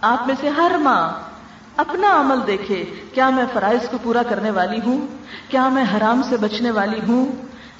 [0.00, 1.12] آپ میں سے ہر ماں
[1.76, 5.06] اپنا عمل دیکھے، کیا میں فرائض کو پورا کرنے والی ہوں؟
[5.48, 7.26] کیا میں حرام سے بچنے والی ہوں؟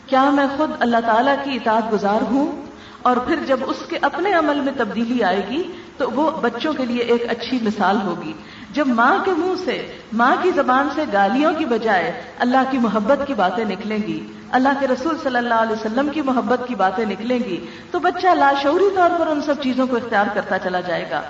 [0.07, 2.67] کیا میں خود اللہ تعالیٰ کی اطاعت گزار ہوں؟
[3.03, 5.63] اور پھر جب اس کے اپنے عمل میں تبدیلی آئے گی،
[5.97, 8.33] تو وہ بچوں کے لیے ایک اچھی مثال ہوگی۔
[8.71, 13.19] جب ماں کے منہ سے، ماں کی زبان سے گالیوں کی بجائے اللہ کی محبت
[13.27, 17.05] کی باتیں نکلیں گی، اللہ کے رسول صلی اللہ علیہ وسلم کی محبت کی باتیں
[17.05, 21.11] نکلیں گی، تو بچہ لاشعوری طور پر ان سب چیزوں کو اختیار کرتا چلا جائے
[21.11, 21.23] گا۔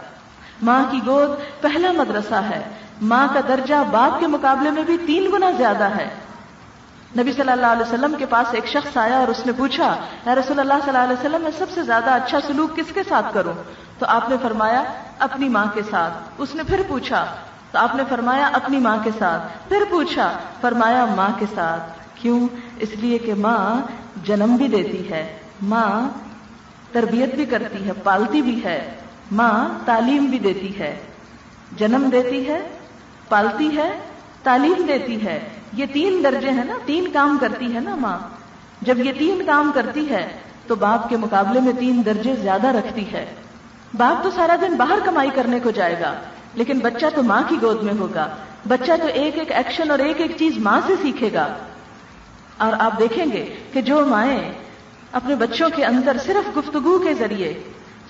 [0.62, 1.30] ماں کی گود
[1.62, 2.62] پہلا مدرسہ ہے۔
[3.02, 6.08] ماں کا درجہ باپ کے مقابلے میں بھی تین گنا زیادہ ہے۔
[7.18, 10.34] نبی صلی اللہ علیہ وسلم کے پاس ایک شخص آیا اور اس نے پوچھا، اے
[10.34, 13.34] رسول اللہ صلی اللہ علیہ وسلم، میں سب سے زیادہ اچھا سلوک کس کے ساتھ
[13.34, 13.52] کروں؟
[13.98, 14.82] تو آپ نے فرمایا،
[15.18, 17.26] اپنی ماں کے ساتھ۔ اس نے پھر پوچھا،
[17.70, 21.82] تو آپ نے فرمایا، اپنی ماں کے ساتھ۔ پھر پوچھا، فرمایا، ماں کے ساتھ۔
[22.14, 23.80] کیوں؟ اس لیے کہ ماں
[24.24, 26.08] جنم بھی دیتی ہے۔ ماں
[26.92, 28.94] تربیت بھی کرتی ہے، پالتی بھی ہے۔
[29.32, 30.96] ماں تعلیم بھی دیتی ہے،
[31.76, 32.68] جنم دیتی ہے،
[33.28, 33.98] پالتی ہے،
[34.42, 35.40] تعلیم دیتی ہے۔
[35.72, 38.18] یہ تین درجے ہیں نا، تین کام کرتی ہے نا ماں۔
[38.80, 40.28] جب یہ تین کام کرتی ہے،
[40.66, 43.26] تو باپ کے مقابلے میں تین درجے زیادہ رکھتی ہے۔
[43.94, 46.14] باپ تو سارا دن باہر کمائی کرنے کو جائے گا،
[46.54, 48.36] لیکن بچہ تو ماں کی گود میں ہوگا۔
[48.68, 51.54] بچہ تو ایک ایک ایکشن اور ایک ایک چیز ماں سے سیکھے گا۔
[52.56, 54.52] اور آپ دیکھیں گے کہ جو مائیں
[55.12, 57.54] اپنے بچوں کے اندر صرف گفتگو کے ذریعے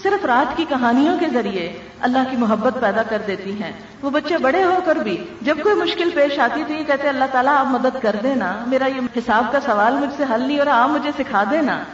[0.02, 4.38] صرف رات کی کہانیوں کے ذریعے اللہ کی محبت پیدا کر دیتی ہیں۔ وہ بچے
[4.38, 7.66] بڑے ہو کر بھی جب کوئی مشکل پیش آتی تو یہ کہتے اللہ تعالیٰ آپ
[7.66, 10.88] مدد کر دینا، میرا یہ حساب کا سوال مجھ سے حل نہیں ہو رہا، آپ
[10.88, 11.84] مجھے سکھا دینا۔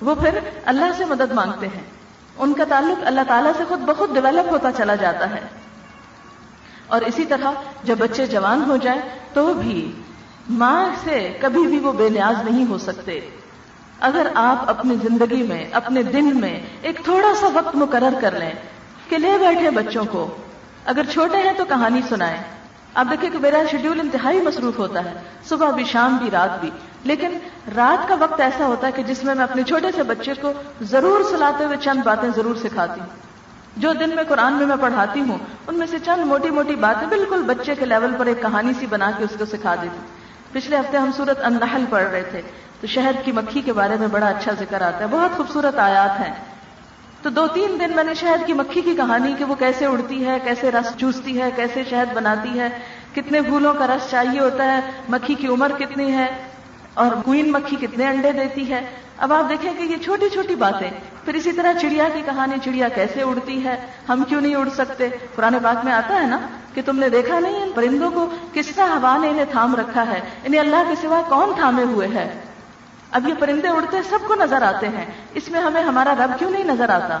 [0.00, 1.82] وہ پھر اللہ سے مدد مانگتے ہیں۔
[2.38, 5.40] ان کا تعلق اللہ تعالیٰ سے خود بخود ڈیولپ ہوتا چلا جاتا ہے۔
[6.86, 7.50] اور اسی طرح
[7.84, 9.00] جب بچے جوان ہو جائیں
[9.32, 9.92] تو بھی
[10.50, 13.20] ماں سے کبھی بھی وہ بے نیاز نہیں ہو سکتے۔
[14.00, 18.52] اگر آپ اپنی زندگی میں، اپنے دن میں ایک تھوڑا سا وقت مقرر کر لیں
[19.08, 20.36] کہ لے بیٹھے بچوں کو،
[20.84, 22.36] اگر چھوٹے ہیں تو کہانی سنائیں۔
[22.94, 25.12] آپ دیکھیں کہ میرا شیڈیول انتہائی مصروف ہوتا ہے،
[25.48, 26.70] صبح بھی، شام بھی، رات بھی۔
[27.04, 27.38] لیکن
[27.76, 30.52] رات کا وقت ایسا ہوتا ہے کہ جس میں میں اپنے چھوٹے سے بچے کو
[30.80, 33.06] ضرور سلاتے ہوئے چند باتیں ضرور سکھاتی ہوں۔
[33.76, 37.06] جو دن میں قرآن میں میں پڑھاتی ہوں، ان میں سے چند موٹی موٹی باتیں
[37.06, 39.98] بالکل بچے کے لیول پر ایک کہانی سی بنا کے اس کو سکھا دیتی
[40.54, 42.40] پچھلے ہفتے ہم سورت النحل پڑھ رہے تھے
[42.80, 46.20] تو شہد کی مکھی کے بارے میں بڑا اچھا ذکر آتا ہے، بہت خوبصورت آیات
[46.20, 46.34] ہیں۔
[47.22, 50.26] تو دو تین دن میں نے شہد کی مکھی کی کہانی کہ وہ کیسے اڑتی
[50.26, 52.68] ہے، کیسے رس چوستی ہے، کیسے شہد بناتی ہے،
[53.14, 56.26] کتنے پھولوں کا رس چاہیے ہوتا ہے، مکھی کی عمر کتنی ہے
[56.94, 58.80] اور کوئن مکھی کتنے انڈے دیتی ہے۔
[59.18, 60.90] اب آپ دیکھیں کہ یہ چھوٹی چھوٹی باتیں
[61.24, 65.08] پھر اسی طرح چڑیا کی کہانی، چڑیا کیسے اڑتی ہے؟ ہم کیوں نہیں اڑ سکتے؟
[65.34, 66.38] پرانے بات میں آتا ہے نا
[66.74, 70.06] کہ تم نے دیکھا نہیں ان پرندوں کو کس طرح ہوا نے انہیں تھام رکھا
[70.06, 72.40] ہے؟ انہیں اللہ کے سوا کون تھامے ہوئے ہے؟
[73.10, 76.50] اب یہ پرندے اڑتے سب کو نظر آتے ہیں۔ اس میں ہمیں ہمارا رب کیوں
[76.50, 77.18] نہیں نظر آتا؟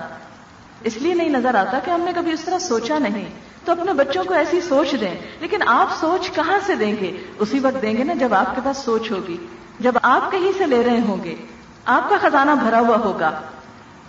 [0.84, 3.28] اس لیے نہیں نظر آتا کہ ہم نے کبھی اس طرح سوچا نہیں۔
[3.64, 7.58] تو اپنے بچوں کو ایسی سوچ دیں۔ لیکن آپ سوچ کہاں سے دیں گے؟ اسی
[7.58, 9.46] وقت دیں گے نا جب آپ کے پاس سوچ ہوگی۔
[9.80, 11.34] جب آپ کہیں سے لے رہے ہوں گے۔
[11.84, 13.40] آپ کا خزانہ بھرا ہوا ہوگا۔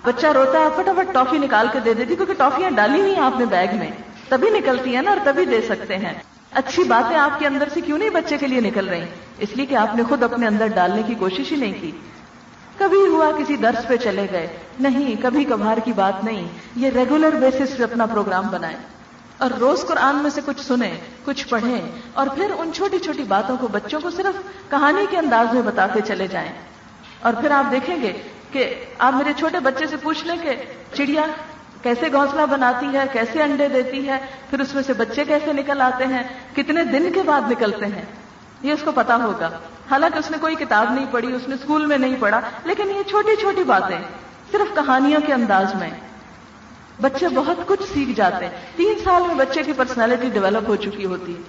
[0.06, 3.46] بچہ روتا ہے، فٹافٹ ٹافی نکال کے دے دیتی کیونکہ ٹافیاں ڈالی نہیں آپ نے
[3.46, 3.92] بیگ میں۔
[4.30, 6.14] تبھی نکلتی ہیں نا اور تبھی دے سکتے ہیں۔
[6.52, 9.06] اچھی باتیں آپ کے اندر سے کیوں نہیں بچے کے لیے نکل رہی؟
[9.38, 11.92] اس لیے کہ آپ نے خود اپنے اندر ڈالنے کی کوشش ہی نہیں کی۔
[12.78, 14.48] کبھی ہوا کسی درس پہ چلے گئے۔
[14.80, 18.78] نہیں، کبھی کبھار کی بات نہیں۔ یہ ریگولر بیسس پہ اپنا پروگرام بنائیں۔
[19.38, 20.94] اور روز قرآن میں سے کچھ سنیں،
[21.26, 21.82] کچھ پڑھیں۔
[22.14, 24.42] اور پھر ان چھوٹی چھوٹی باتوں کو بچوں کو صرف
[24.72, 26.52] کہانی کے انداز میں بتاتے چلے جائیں۔
[27.20, 28.14] اور پھر آپ دیکھیں گے
[28.56, 30.56] کہ آپ میرے چھوٹے بچے سے پوچھ لیں کہ
[30.94, 31.26] چڑیا
[31.84, 34.18] کیسے گھونسلہ بناتی ہے، کیسے انڈے دیتی ہے،
[34.50, 36.24] پھر اس میں سے بچے کیسے نکل آتے ہیں،
[36.56, 38.06] کتنے دن کے بعد نکلتے ہیں؟
[38.62, 39.50] یہ اس کو پتا ہوگا۔
[39.92, 43.04] حالانکہ اس نے کوئی کتاب نہیں پڑھی، اس نے اسکول میں نہیں پڑھا، لیکن یہ
[43.10, 43.98] چھوٹی چھوٹی باتیں
[44.52, 45.90] صرف کہانیوں کے انداز میں۔
[47.02, 51.06] بچے بہت کچھ سیکھ جاتے ہیں۔ تین سال میں بچے کی پرسنالٹی ڈیولپ ہو چکی
[51.06, 51.42] ہوتی۔ ہے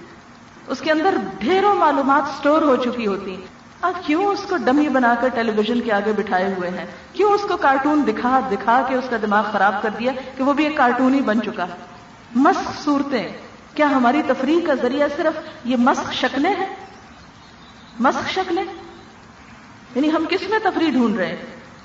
[0.67, 3.45] اس کے اندر ڈھیروں معلومات سٹور ہو چکی ہوتی۔
[3.81, 7.31] آپ کیوں اس کو ڈمی بنا کر ٹیلی ویژن کے آگے بٹھائے ہوئے ہیں؟ کیوں
[7.31, 10.63] اس کو کارٹون دکھا دکھا کے اس کا دماغ خراب کر دیا کہ وہ بھی
[10.63, 11.65] ایک کارٹون ہی بن چکا؟
[12.35, 13.27] مسخ صورتیں۔
[13.73, 16.75] کیا ہماری تفریح کا ذریعہ صرف یہ مسخ شکلیں ہیں؟
[17.99, 18.63] مسخ شکلیں؟
[19.95, 21.35] یعنی ہم کس میں تفریح ڈھونڈ رہے ہیں؟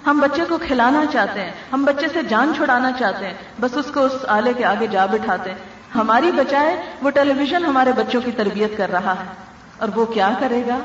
[0.06, 3.86] ہم بچے کو کھلانا چاہتے ہیں، ہم بچے سے جان چھڑانا چاہتے ہیں، بس اس
[3.94, 5.58] کو اس آلے کے آگے جا بٹھاتے ہیں۔
[5.94, 9.30] ہماری بچائے وہ ٹیلی ویژن ہمارے بچوں کی تربیت کر رہا ہے۔
[9.78, 10.78] اور وہ کیا کرے گا؟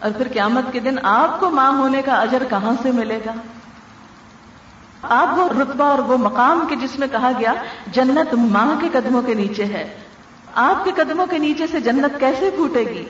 [0.00, 3.32] اور پھر قیامت کے دن آپ کو ماں ہونے کا اجر کہاں سے ملے گا؟
[5.02, 7.54] آپ وہ رتبہ اور وہ مقام کے جس میں کہا گیا،
[7.86, 9.94] جنت ماں کے قدموں کے نیچے ہے۔
[10.54, 13.04] آپ کے قدموں کے نیچے سے جنت کیسے پھوٹے گی؟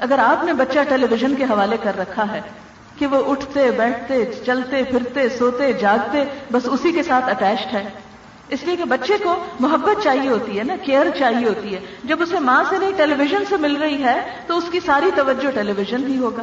[0.00, 2.40] اگر آپ نے بچہ ٹیلی ویژن کے حوالے کر رکھا ہے
[2.98, 7.88] کہ وہ اٹھتے، بیٹھتے، چلتے، پھرتے، سوتے، جاگتے، بس اسی کے ساتھ اٹیچڈ ہے۔
[8.54, 12.22] اس لیے کہ بچے کو محبت چاہیے ہوتی ہے نا، کیئر چاہیے ہوتی ہے۔ جب
[12.22, 15.50] اسے ماں سے نہیں ٹیلی ویژن سے مل رہی ہے، تو اس کی ساری توجہ
[15.50, 16.42] ٹیلی ویژن ہی ہوگا۔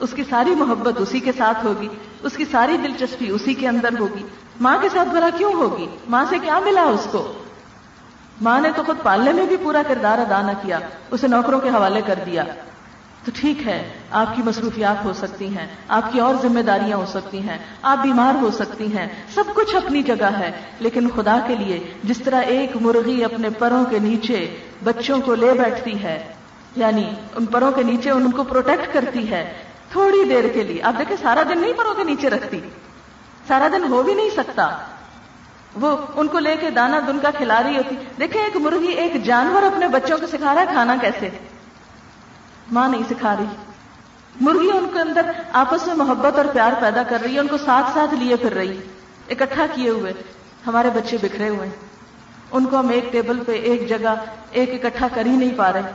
[0.00, 1.88] اس کی ساری محبت اسی کے ساتھ ہوگی،
[2.22, 4.22] اس کی ساری دلچسپی اسی کے اندر ہوگی۔
[4.60, 7.32] ماں کے ساتھ بھلا کیوں ہوگی؟ ماں سے کیا ملا اس کو؟
[8.40, 10.78] ماں نے تو خود پالنے میں بھی پورا کردار ادا نہ کیا،
[11.10, 12.44] اسے نوکروں کے حوالے کر دیا۔
[13.26, 17.06] تو ٹھیک ہے، آپ کی مصروفیات ہو سکتی ہیں، آپ کی اور ذمہ داریاں ہو
[17.06, 20.50] سکتی ہیں، آپ بیمار ہو سکتی ہیں، سب کچھ اپنی جگہ ہے،
[20.80, 24.38] لیکن خدا کے لیے جس طرح ایک مرغی اپنے پروں کے نیچے
[24.84, 26.16] بچوں کو لے بیٹھتی ہے
[26.76, 27.04] یعنی
[27.36, 29.42] ان پروں کے نیچے ان کو پروٹیکٹ کرتی ہے،
[29.92, 32.60] تھوڑی دیر کے لیے، آپ دیکھیں سارا دن نہیں پروں کے نیچے رکھتی،
[33.48, 34.68] سارا دن ہو بھی نہیں سکتا۔
[35.80, 39.22] وہ ان کو لے کے دانا دن کا کھلا رہی ہوتی، دیکھیں ایک مرغی ایک
[39.24, 41.28] جانور اپنے بچوں کو سکھا رہا ہے کھانا کیسے؟
[42.72, 43.44] ماں نہیں سکھا رہی۔
[44.40, 47.56] مرغی ان کے اندر آپس میں محبت اور پیار پیدا کر رہی ہے، ان کو
[47.56, 48.78] ساتھ ساتھ لیے پھر رہی۔
[49.30, 50.12] اکٹھا کیے ہوئے،
[50.66, 51.70] ہمارے بچے بکھرے ہوئے۔
[52.50, 54.14] ان کو ہم ایک ٹیبل پہ ایک جگہ
[54.50, 55.92] ایک اکٹھا کر ہی نہیں پا رہے۔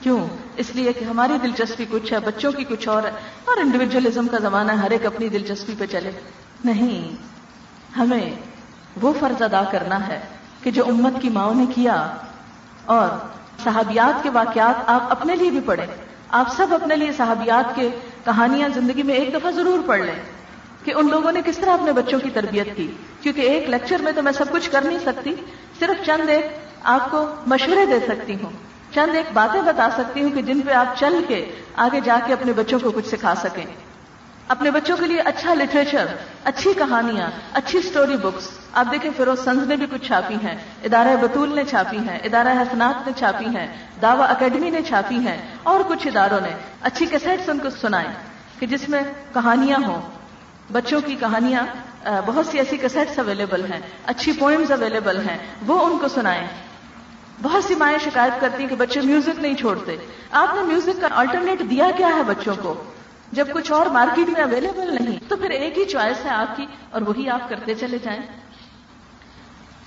[0.00, 3.10] کیوں؟ اس لیے کہ ہماری دلچسپی کچھ ہے، بچوں کی کچھ اور ہے۔
[3.44, 6.10] اور انڈیویجلزم کا زمانہ ہر ایک اپنی دلچسپی پہ چلے۔
[6.64, 7.16] نہیں،
[7.96, 8.30] ہمیں
[9.02, 10.20] وہ فرض ادا کرنا ہے
[10.62, 12.14] کہ جو امت کی ماؤں نے کیا
[12.84, 15.86] اور صحابیات کے واقعات آپ اپنے لیے بھی پڑھیں۔
[16.28, 17.88] آپ سب اپنے لیے صحابیات کے
[18.24, 20.14] کہانیاں زندگی میں ایک دفعہ ضرور پڑھ لیں
[20.84, 22.90] کہ ان لوگوں نے کس طرح اپنے بچوں کی تربیت کی۔
[23.20, 25.34] کیونکہ ایک لیکچر میں تو میں سب کچھ کر نہیں سکتی،
[25.78, 26.46] صرف چند ایک
[26.82, 28.50] آپ کو مشورے دے سکتی ہوں۔
[28.94, 32.32] چند ایک باتیں بتا سکتی ہوں کہ جن پہ آپ چل کے آگے جا کے
[32.32, 33.64] اپنے بچوں کو کچھ سکھا سکیں۔
[34.48, 36.06] اپنے بچوں کے لیے اچھا لٹریچر
[36.50, 37.28] اچھی کہانیاں،
[37.58, 40.54] اچھی سٹوری بکس آپ دیکھیں فیروز سنز نے بھی کچھ چھاپی ہیں.
[40.84, 42.18] ادارہ بطول نے چھاپی ہیں.
[42.24, 43.66] ادارہ حسنات نے چھاپی ہیں.
[44.02, 45.36] دعوی اکیڈمی نے چھاپی ہیں.
[45.62, 46.50] اور کچھ اداروں نے
[46.82, 48.12] اچھی کیسٹس ان کو سنائیں
[48.58, 49.02] کہ جس میں
[49.34, 50.00] کہانیاں ہوں.
[50.72, 51.64] بچوں کی کہانیاں
[52.26, 53.80] بہت سی ایسی کیسٹس اویلیبل ہیں.
[54.06, 55.38] اچھی پوئمز اویلیبل ہیں.
[55.66, 56.46] وہ ان کو سنائیں.
[57.42, 59.96] بہت سی مائیں شکایت کرتی ہیں کہ بچے میوزک نہیں چھوڑتے.
[60.32, 62.74] آپ نے میوزک کا آلٹرنیٹ دیا کیا ہے بچوں کو؟
[63.32, 66.66] جب کچھ اور مارکیٹ میں اویلیبل نہیں، تو پھر ایک ہی چوائس ہے آپ کی
[66.90, 68.20] اور وہی آپ کرتے چلے جائیں۔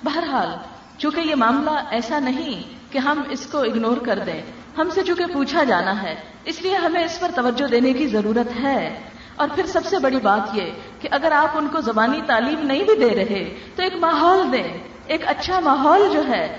[0.04, 0.50] بہرحال،
[0.98, 4.42] چونکہ یہ معاملہ ایسا نہیں کہ ہم اس کو اگنور کر دیں،
[4.78, 6.16] ہم سے چونکہ پوچھا جانا ہے،
[6.46, 9.04] اس لیے ہمیں اس پر توجہ دینے کی ضرورت ہے۔
[9.36, 12.84] اور پھر سب سے بڑی بات یہ کہ اگر آپ ان کو زبانی تعلیم نہیں
[12.84, 16.58] بھی دے رہے، تو ایک ماحول دیں۔ ایک اچھا ماحول جو ہے،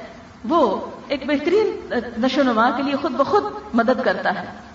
[0.49, 3.44] وہ ایک بہترین نشو و نما کے لیے خود بخود
[3.75, 4.72] مدد کرتا ہے۔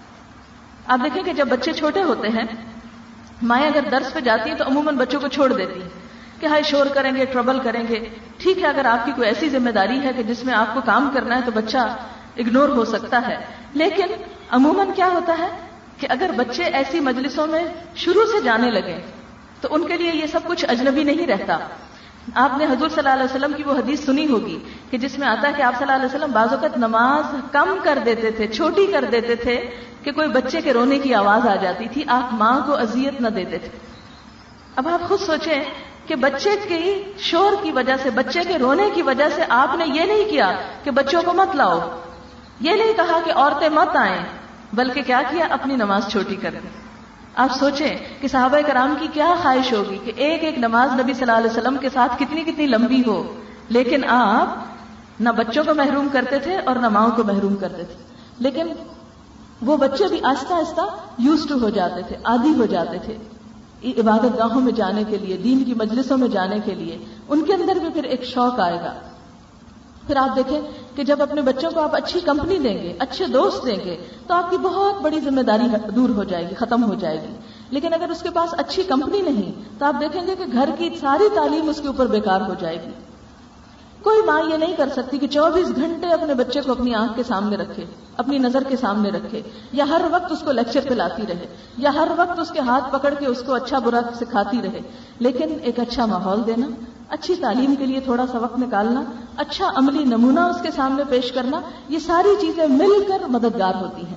[0.88, 2.44] آپ دیکھیں کہ جب بچے چھوٹے ہوتے ہیں،
[3.42, 5.89] مائیں اگر درس پہ جاتی ہیں تو عموماً بچوں کو چھوڑ دیتی ہیں
[6.39, 9.50] کہ ہائی شور کریں گے ٹربل کریں گے۔ ٹھیک ہے، اگر آپ کی کوئی ایسی
[9.50, 11.78] ذمہ داری ہے کہ جس میں آپ کو کام کرنا ہے تو بچہ
[12.38, 13.38] اگنور ہو سکتا ہے۔
[13.74, 14.06] لیکن
[14.50, 15.48] عموماً کیا ہوتا ہے
[15.98, 17.63] کہ اگر بچے ایسی مجلسوں میں
[17.95, 19.01] شروع سے جانے لگے
[19.62, 21.57] تو ان کے لیے یہ سب کچھ اجنبی نہیں رہتا۔
[22.35, 24.59] آپ نے حضور صلی اللہ علیہ وسلم کی وہ حدیث سنی ہوگی
[24.91, 27.77] کہ جس میں آتا ہے کہ آپ صلی اللہ علیہ وسلم بعض اوقات نماز کم
[27.83, 29.69] کر دیتے تھے، چھوٹی کر دیتے تھے
[30.03, 33.27] کہ کوئی بچے کے رونے کی آواز آ جاتی تھی، آپ ماں کو اذیت نہ
[33.27, 33.69] دیتے تھے۔
[34.75, 35.63] اب آپ خود سوچیں
[36.07, 39.85] کہ بچے کی شور کی وجہ سے، بچے کے رونے کی وجہ سے آپ نے
[39.88, 40.51] یہ نہیں کیا
[40.83, 41.79] کہ بچوں کو مت لاؤ۔
[42.62, 44.21] یہ نہیں کہا کہ عورتیں مت آئیں،
[44.74, 46.68] بلکہ کیا کیا؟ اپنی نماز چھوٹی کر دی
[47.38, 51.22] آپ سوچیں کہ صحابہ کرام کی کیا خواہش ہوگی کہ ایک ایک نماز نبی صلی
[51.22, 53.36] اللہ علیہ وسلم کے ساتھ کتنی کتنی لمبی ہو؟
[53.69, 54.56] لیکن آپ
[55.19, 57.96] نہ بچوں کو محروم کرتے تھے اور نہ ماؤں کو محروم کرتے تھے۔
[58.39, 58.67] لیکن
[59.62, 60.82] وہ بچے بھی آہستہ آہستہ
[61.17, 63.17] یوز ٹو ہو جاتے تھے آدھی ہو جاتے تھے۔
[63.98, 67.53] عبادت گاہوں میں جانے کے لیے، دین کی مجلسوں میں جانے کے لیے۔ ان کے
[67.53, 68.94] اندر بھی پھر ایک شوق آئے گا۔
[70.08, 70.62] پھر آپ دیکھیں
[70.98, 74.34] کہ جب اپنے بچوں کو آپ اچھی کمپنی دیں گے، اچھے دوست دیں گے، تو
[74.34, 77.36] آپ کی بہت بڑی ذمہ داری دور ہو جائے گی، ختم ہو جائے گی۔
[77.70, 80.89] لیکن اگر اس کے پاس اچھی کمپنی نہیں، تو آپ دیکھیں گے کہ گھر کی
[81.01, 82.92] ساری تعلیم اس کے اوپر بیکار ہو جائے گی۔
[84.04, 87.24] کوئی ماں یہ نہیں کر سکتی کہ چوبیس گھنٹے اپنے بچے کو اپنی آنکھ کے
[87.24, 87.86] سامنے رکھے،
[88.18, 89.42] اپنی نظر کے سامنے رکھے،
[89.74, 91.46] یا ہر وقت اس کو لیکچر پہ لاتی رہے،
[91.77, 94.80] یا ہر وقت اس کے ہاتھ پکڑ کے اس کو اچھا برا سکھاتی رہے۔
[95.20, 96.68] لیکن ایک اچھا ماحول دینا
[97.10, 99.04] اچھی تعلیم کے لیے تھوڑا سا وقت نکالنا
[99.38, 104.06] اچھا عملی نمونہ اس کے سامنے پیش کرنا، یہ ساری چیزیں مل کر مددگار ہوتی
[104.06, 104.16] ہیں۔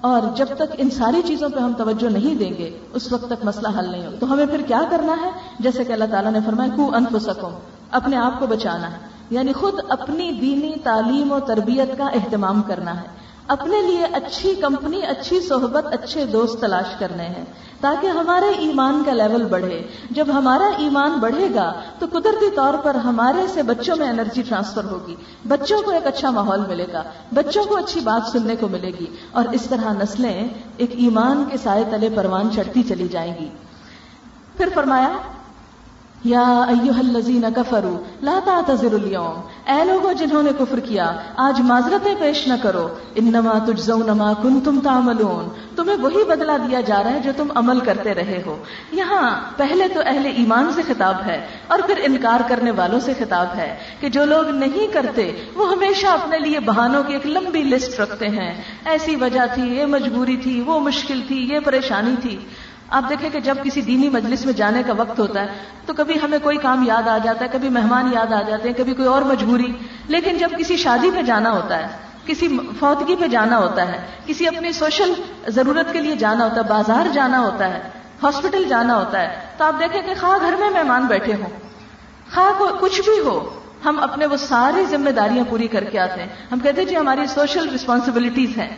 [0.00, 3.44] اور جب تک ان ساری چیزوں پہ ہم توجہ نہیں دیں گے، اس وقت تک
[3.44, 6.38] مسئلہ حل نہیں ہو تو ہمیں پھر کیا کرنا ہے؟ جیسے کہ اللہ تعالیٰ نے
[6.46, 7.50] فرمایا، کو انف سکوں
[7.90, 8.98] اپنے آپ کو بچانا ہے۔
[9.30, 13.19] یعنی خود اپنی دینی تعلیم و تربیت کا اہتمام کرنا ہے۔
[13.50, 17.44] اپنے لیے اچھی کمپنی، اچھی صحبت، اچھے دوست تلاش کرنے ہیں
[17.80, 22.94] تاکہ ہمارے ایمان کا لیول بڑھے۔ جب ہمارا ایمان بڑھے گا تو قدرتی طور پر
[22.94, 25.14] ہمارے سے بچوں میں انرجی ٹرانسفر ہوگی۔
[25.48, 27.02] بچوں کو ایک اچھا ماحول ملے گا۔
[27.34, 31.58] بچوں کو اچھی بات سننے کو ملے گی۔ اور اس طرح نسلیں ایک ایمان کے
[31.62, 33.48] سائے تلے پروان چڑھتی چلی جائیں گی۔
[34.56, 35.08] پھر فرمایا
[36.24, 42.14] یا ایوہ الذین کفروا، لا تعتذروا اليوم۔ اے لوگوں جنہوں نے کفر کیا، آج معذرتیں
[42.18, 47.20] پیش نہ کرو۔ انما تجزون ما کنتم تعملون۔ تمہیں وہی بدلہ دیا جا رہا ہے
[47.20, 48.56] جو تم عمل کرتے رہے ہو۔
[48.92, 53.46] یہاں پہلے تو اہل ایمان سے خطاب ہے اور پھر انکار کرنے والوں سے خطاب
[53.56, 58.00] ہے کہ جو لوگ نہیں کرتے، وہ ہمیشہ اپنے لیے بہانوں کی ایک لمبی لسٹ
[58.00, 62.36] رکھتے ہیں۔ ایسی وجہ تھی، یہ مجبوری تھی، وہ مشکل تھی، یہ پریشانی تھی۔
[62.90, 65.46] آپ دیکھیں کہ جب کسی دینی مجلس میں جانے کا وقت ہوتا ہے،
[65.86, 68.76] تو کبھی ہمیں کوئی کام یاد آ جاتا ہے، کبھی مہمان یاد آ جاتے ہیں،
[68.76, 69.72] کبھی کوئی اور مجبوری۔
[70.08, 71.86] لیکن جب کسی شادی پہ جانا ہوتا ہے،
[72.26, 75.12] کسی فوتگی پہ جانا ہوتا ہے، کسی اپنی سوشل
[75.48, 77.80] ضرورت کے لیے جانا ہوتا ہے، بازار جانا ہوتا ہے،
[78.22, 81.50] ہاسپٹل جانا ہوتا ہے، تو آپ دیکھیں کہ خواہ گھر میں مہمان بیٹھے ہوں،
[82.34, 83.38] خواہ کچھ بھی ہو،
[83.84, 86.96] ہم اپنے وہ ساری ذمہ داریاں پوری کر کے آتے ہیں۔ ہم کہتے ہیں جی
[86.96, 88.70] ہماری سوشل ریسپانسبلٹیز ہیں،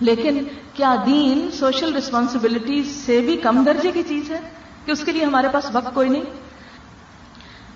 [0.00, 0.44] لیکن
[0.78, 4.40] کیا دین سوشل ریسپانسبلٹی سے بھی کم درجے کی چیز ہے
[4.84, 6.22] کہ اس کے لیے ہمارے پاس وقت کوئی نہیں؟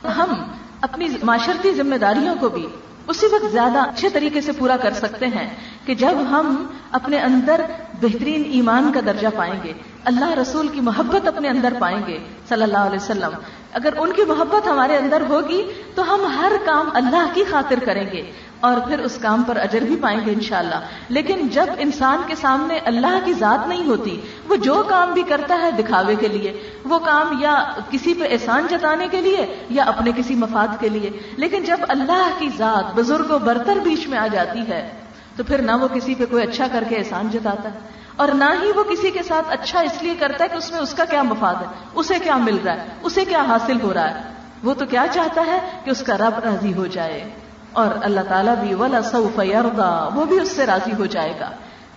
[0.06, 0.34] ہم
[0.80, 2.66] اپنی معاشرتی ذمہ داریوں کو بھی
[3.08, 5.56] اسی وقت زیادہ اچھے طریقے سے پورا کر سکتے ہیں
[5.86, 7.60] کہ جب ہم اپنے اندر
[8.02, 9.72] بہترین ایمان کا درجہ پائیں گے،
[10.04, 12.18] اللہ رسول کی محبت اپنے اندر پائیں گے،
[12.48, 13.30] صلی اللہ علیہ وسلم۔
[13.72, 15.62] اگر ان کی محبت ہمارے اندر ہوگی
[15.94, 18.32] تو ہم ہر کام اللہ کی خاطر کریں گے۔
[18.62, 22.78] اور پھر اس کام پر اجر بھی پائیں گے انشاءاللہ۔ لیکن جب انسان کے سامنے
[22.84, 26.52] اللہ کی ذات نہیں ہوتی، وہ جو کام بھی کرتا ہے دکھاوے کے لیے،
[26.84, 27.54] وہ کام یا
[27.90, 32.28] کسی پہ احسان جتانے کے لیے یا اپنے کسی مفاد کے لیے۔ لیکن جب اللہ
[32.38, 34.90] کی ذات بزرگ و برتر بیچ میں آ جاتی ہے،
[35.36, 37.78] تو پھر نہ وہ کسی پہ کوئی اچھا کر کے احسان جتاتا ہے،
[38.16, 40.80] اور نہ ہی وہ کسی کے ساتھ اچھا اس لیے کرتا ہے کہ اس میں
[40.80, 44.10] اس کا کیا مفاد ہے، اسے کیا مل رہا ہے، اسے کیا حاصل ہو رہا
[44.10, 44.20] ہے۔
[44.62, 47.30] وہ تو کیا چاہتا ہے کہ اس کا رب راضی ہو جائے۔
[47.72, 51.50] اور اللہ تعالیٰ بھی ولا سوف یردا وہ بھی اس سے راضی ہو جائے گا۔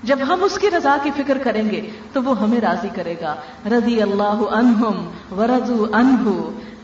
[0.04, 3.36] جب ہم اس کی رضا کی فکر کریں گے، تو وہ ہمیں راضی کرے گا۔
[3.66, 6.30] رضی اللہ عنہم ورضو عنہ،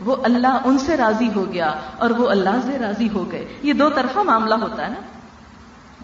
[0.04, 3.72] وہ اللہ ان سے راضی ہو گیا اور وہ اللہ سے راضی ہو گئے۔ یہ
[3.72, 5.00] دو طرفہ معاملہ ہوتا ہے نا۔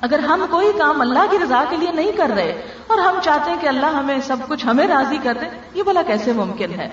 [0.00, 3.50] اگر ہم کوئی کام اللہ کی رضا کے لیے نہیں کر رہے اور ہم چاہتے
[3.50, 6.88] ہیں کہ اللہ ہمیں سب کچھ ہمیں راضی کر دے، یہ بلا کیسے ممکن ہے؟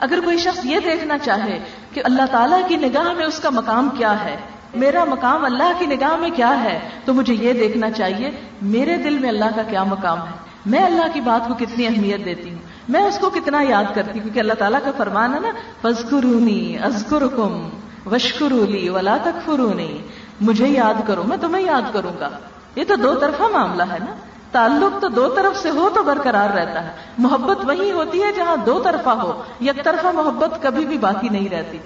[0.00, 1.58] اگر کوئی شخص یہ دیکھنا چاہے
[1.92, 4.36] کہ اللہ تعالیٰ کی نگاہ میں اس کا مقام کیا ہے
[4.74, 8.30] میرا مقام اللہ کی نگاہ میں کیا ہے؟ تو مجھے یہ دیکھنا چاہیے،
[8.62, 10.32] میرے دل میں اللہ کا کیا مقام ہے؟
[10.66, 14.10] میں اللہ کی بات کو کتنی اہمیت دیتی ہوں؟ میں اس کو کتنا یاد کرتی
[14.10, 15.48] ہوں؟ کیونکہ اللہ تعالیٰ کا فرمان ہے نا
[15.82, 17.68] فزکرونی ازکر کم
[18.06, 19.98] وشکرولی ولا تکفرونی۔
[20.40, 22.30] مجھے یاد کرو، میں تمہیں یاد کروں گا۔
[22.76, 24.14] یہ تو دو طرفہ معاملہ ہے نا۔
[24.52, 28.56] تعلق تو دو طرف سے ہو تو برقرار رہتا ہے۔ محبت وہی ہوتی ہے جہاں
[28.56, 31.78] دو طرفہ ہو، یک طرفہ محبت کبھی بھی باقی نہیں رہتی۔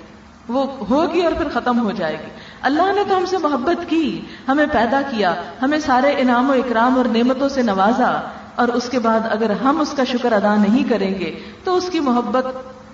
[0.49, 2.31] وہ ہوگی اور پھر ختم ہو جائے گی۔
[2.63, 6.97] اللہ نے تو ہم سے محبت کی، ہمیں پیدا کیا، ہمیں سارے انعام و اکرام
[6.97, 8.21] اور نعمتوں سے نوازا۔
[8.55, 11.89] اور اس کے بعد اگر ہم اس کا شکر ادا نہیں کریں گے، تو اس
[11.93, 12.47] کی محبت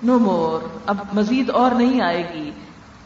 [0.02, 2.50] نو مور۔ اب مزید اور نہیں آئے گی۔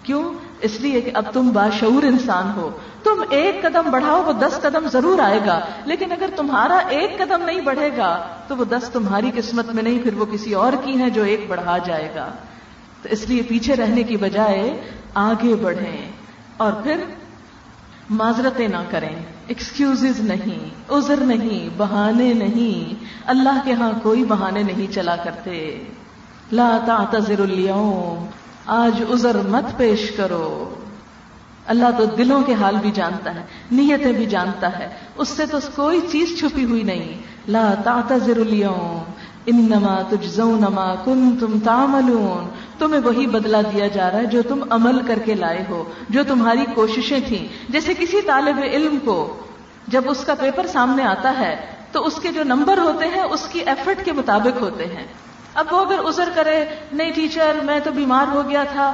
[0.02, 2.70] کیوں؟ اس لیے کہ اب تم باشعور انسان ہو۔
[3.02, 7.42] تم ایک قدم بڑھاؤ، وہ دس قدم ضرور آئے گا۔ لیکن اگر تمہارا ایک قدم
[7.44, 11.00] نہیں بڑھے گا، تو وہ دس تمہاری قسمت میں نہیں، پھر وہ کسی اور کی
[11.00, 12.28] ہے جو ایک بڑھا جائے گا۔
[13.02, 16.12] تو اس لیے پیچھے رہنے کی بجائے آگے بڑھیں۔
[16.58, 16.96] اور پھر
[18.10, 24.92] معذرتیں نہ کریں ایکسکیوز نہیں، عذر نہیں، بہانے نہیں، اللہ کے ہاں کوئی بہانے نہیں
[24.92, 25.84] چلا کرتے۔
[26.52, 28.26] لا تعتذر اليوم،
[28.66, 30.74] آج عذر مت پیش کرو۔
[31.66, 35.58] اللہ تو دلوں کے حال بھی جانتا ہے، نیتیں بھی جانتا ہے، اس سے تو
[35.74, 39.02] کوئی چیز چھپی ہوئی نہیں۔ لا تعتذر اليوم،
[39.46, 42.48] انما تجزون ما کنتم تعملون۔
[42.78, 46.23] تمہیں وہی بدلا دیا جا رہا ہے جو تم عمل کر کے لائے ہو، جو
[46.28, 49.37] تمہاری کوششیں تھیں۔ جیسے کسی طالب علم کو
[49.88, 51.56] جب اس کا پیپر سامنے آتا ہے،
[51.92, 55.06] تو اس کے جو نمبر ہوتے ہیں، اس کی ایفرٹ کے مطابق ہوتے ہیں۔
[55.54, 58.92] اب وہ اگر ازر کرے، نہیں ٹیچر میں تو بیمار ہو گیا تھا۔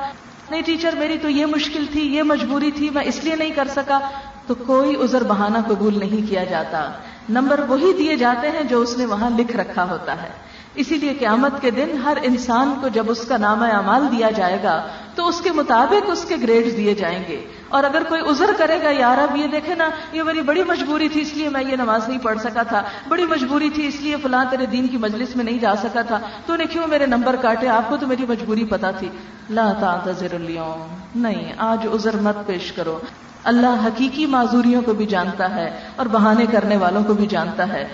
[0.51, 3.69] نہیں ٹیچر میری تو یہ مشکل تھی، یہ مجبوری تھی، میں اس لیے نہیں کر
[3.77, 3.99] سکا۔
[4.47, 6.93] تو کوئی ازر بہانہ قبول نہیں کیا جاتا۔
[7.29, 10.29] نمبر وہی دیے جاتے ہیں جو اس نے وہاں لکھ رکھا ہوتا ہے۔
[10.75, 14.59] اسی لیے قیامت کے دن ہر انسان کو جب اس کا نام اعمال دیا جائے
[14.63, 18.51] گا، تو اس کے مطابق اس کے گریڈ دیے جائیں گے۔ اور اگر کوئی عذر
[18.59, 21.63] کرے گا یار اب یہ دیکھے نا، یہ میری بڑی مجبوری تھی، اس لیے میں
[21.63, 24.97] یہ نماز نہیں پڑھ سکا تھا۔ بڑی مجبوری تھی، اس لیے فلاں تیرے دین کی
[24.97, 28.07] مجلس میں نہیں جا سکا تھا۔ تو نے کیوں میرے نمبر کاٹے؟ آپ کو تو
[28.07, 29.09] میری مجبوری پتا تھی۔
[29.51, 32.99] لا تعتذر اليوم۔ نہیں، آج عذر مت پیش کرو۔
[33.45, 37.89] اللہ حقیقی معذوریوں کو بھی جانتا ہے اور بہانے کرنے والوں کو بھی جانتا ہے۔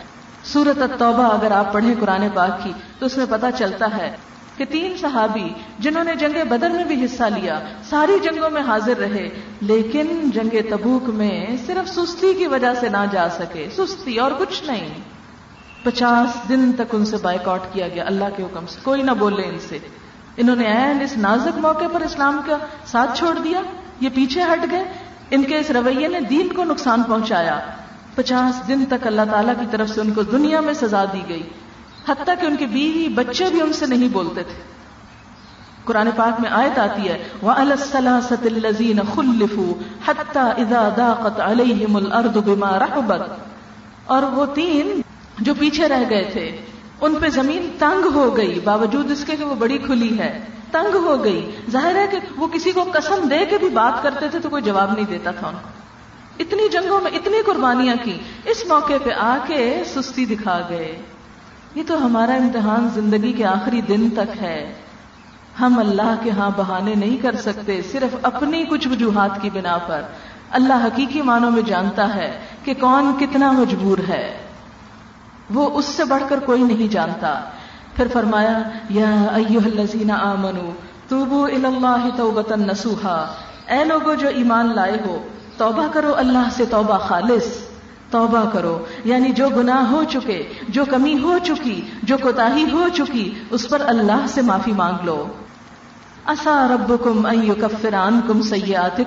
[0.53, 4.17] سورت التوبہ اگر آپ پڑھیں قرآن پاک کی، تو اس میں پتا چلتا ہے
[4.57, 8.97] کہ تین صحابی جنہوں نے جنگ بدر میں بھی حصہ لیا، ساری جنگوں میں حاضر
[8.99, 9.29] رہے،
[9.61, 14.65] لیکن جنگ تبوک میں صرف سستی کی وجہ سے نہ جا سکے، سستی اور کچھ
[14.65, 14.89] نہیں۔
[15.83, 19.11] پچاس دن تک ان سے بائک آؤٹ کیا گیا، اللہ کے حکم سے، کوئی نہ
[19.11, 19.79] بولے ان سے۔
[20.37, 23.61] انہوں نے این اس نازک موقع پر اسلام کا ساتھ چھوڑ دیا،
[24.01, 24.85] یہ پیچھے ہٹ گئے۔
[25.31, 27.61] ان کے اس رویے نے دین کو نقصان پہنچایا۔
[28.23, 31.43] پچاس دن تک اللہ تعالیٰ کی طرف سے ان کو دنیا میں سزا دی گئی۔
[32.09, 34.63] حتیٰ کہ ان کے بیوی بچے بھی ان سے نہیں بولتے تھے۔
[35.85, 37.99] قرآن پاک میں آیت آتی ہے، وَعَلَى
[38.43, 43.31] الَّذِينَ خُلِّفُوا حَتَّى إِذَا دَاقَتْ عَلَيْهِمُ الْأَرْضُ بِمَا رَحُبَتْ۔
[44.07, 45.01] اور وہ تین
[45.39, 46.57] جو پیچھے رہ گئے تھے،
[47.01, 50.95] ان پہ زمین تنگ ہو گئی۔ باوجود اس کے کہ وہ بڑی کھلی ہے، تنگ
[50.95, 54.39] ہو گئی۔ ظاہر ہے کہ وہ کسی کو قسم دے کے بھی بات کرتے تھے
[54.39, 55.80] تو کوئی جواب نہیں دیتا تھا ان کو۔
[56.41, 61.03] اتنی جنگوں میں اتنی قربانیاں کی، اس موقع پہ آ کے سستی دکھا گئے۔
[61.75, 64.75] یہ تو ہمارا امتحان زندگی کے آخری دن تک ہے۔
[65.61, 70.03] ہم اللہ کے ہاں بہانے نہیں کر سکتے، صرف اپنی کچھ وجوہات کی بنا پر۔
[70.51, 74.39] اللہ حقیقی معنوں میں جانتا ہے کہ کون کتنا مجبور ہے۔
[75.55, 77.41] وہ اس سے بڑھ کر کوئی نہیں جانتا۔
[77.97, 80.71] پھر فرمایا، یا ایوہ الذین آمنو،
[81.09, 83.35] توبو اللہ توبتا نسوحا
[83.69, 85.29] اے لوگو جو ایمان لائے ہو
[85.61, 87.71] توبہ کرو، اللہ سے توبہ خالص۔
[88.11, 93.35] توبہ کرو۔ یعنی جو گناہ ہو چکے، جو کمی ہو چکی، جو کوتاہی ہو چکی،
[93.51, 95.27] اس پر اللہ سے معافی مانگ لو۔
[96.27, 97.27] اصا رب کم
[97.61, 99.03] کفران کم سیات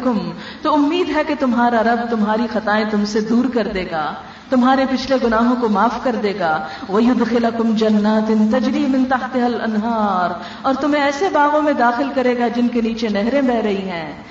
[0.62, 4.14] تو امید ہے کہ تمہارا رب تمہاری خطائیں تم سے دور کر دے گا،
[4.50, 10.74] تمہارے پچھلے گناہوں کو معاف کر دے گا۔ وَيُدْخِلَكُمْ جَنَّاتٍ تَجْرِي مِن تَحْتِهَا الْأَنْهَارِ۔ اور
[10.74, 14.24] تمہیں ایسے باغوں میں داخل کرے گا جن کے نیچے نہریں بہ رہی ہیں۔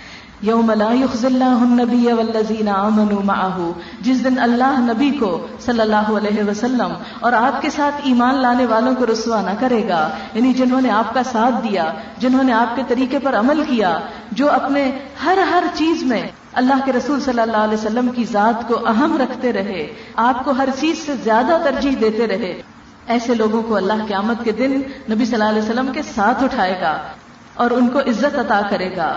[0.42, 5.30] یوم لا یخز اللہ النبی والذین آمنوا معه جس دن اللہ نبی کو
[5.66, 9.80] صلی اللہ علیہ وسلم اور آپ کے ساتھ ایمان لانے والوں کو رسوا نہ کرے
[9.88, 10.00] گا
[10.34, 11.84] یعنی جنہوں نے آپ کا ساتھ دیا،
[12.18, 13.92] جنہوں نے آپ کے طریقے پر عمل کیا،
[14.32, 14.84] جو اپنے
[15.24, 16.22] ہر ہر چیز میں
[16.62, 19.86] اللہ کے رسول صلی اللہ علیہ وسلم کی ذات کو اہم رکھتے رہے،
[20.24, 22.52] آپ کو ہر چیز سے زیادہ ترجیح دیتے رہے۔
[23.14, 24.72] ایسے لوگوں کو اللہ قیامت کے دن
[25.10, 26.96] نبی صلی اللہ علیہ وسلم کے ساتھ اٹھائے گا
[27.62, 29.08] اور ان کو عزت عطا کرے گا۔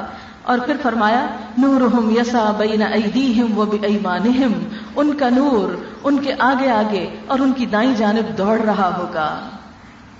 [0.45, 1.25] اور پھر فرمایا
[1.57, 4.51] نور یسا بین ایدیہم و بایمانہم،
[4.95, 9.39] ان کا نور ان کے آگے آگے اور ان کی دائیں جانب دوڑ رہا ہوگا۔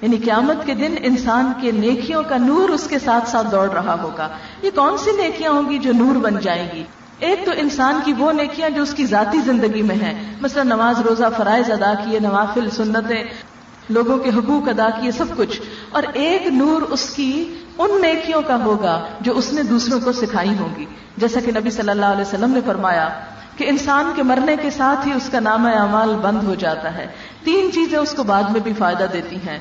[0.02, 4.02] یعنی قیامت کے دن انسان کے نیکیوں کا نور اس کے ساتھ ساتھ دوڑ رہا
[4.02, 4.28] ہوگا۔
[4.62, 6.84] یہ کون سی نیکیاں ہوں گی جو نور بن جائیں گی؟
[7.20, 11.02] ایک تو انسان کی وہ نیکیاں جو اس کی ذاتی زندگی میں ہیں۔ مثلا نماز
[11.02, 13.24] روزہ فرائض ادا کیے، نوافل، سنتیں،
[13.90, 15.62] لوگوں کے حقوق ادا کیے، سب کچھ۔
[15.96, 20.58] اور ایک نور اس کی ان نیکیوں کا ہوگا جو اس نے دوسروں کو سکھائی
[20.60, 20.86] ہوں گی
[21.18, 23.10] جیسا کہ نبی صلی اللہ علیہ وسلم نے فرمایا
[23.58, 27.08] کہ انسان کے مرنے کے ساتھ ہی اس کا نام اعمال بند ہو جاتا ہے۔
[27.44, 29.60] تین چیزیں اس کو بعد میں بھی فائدہ دیتی ہیں۔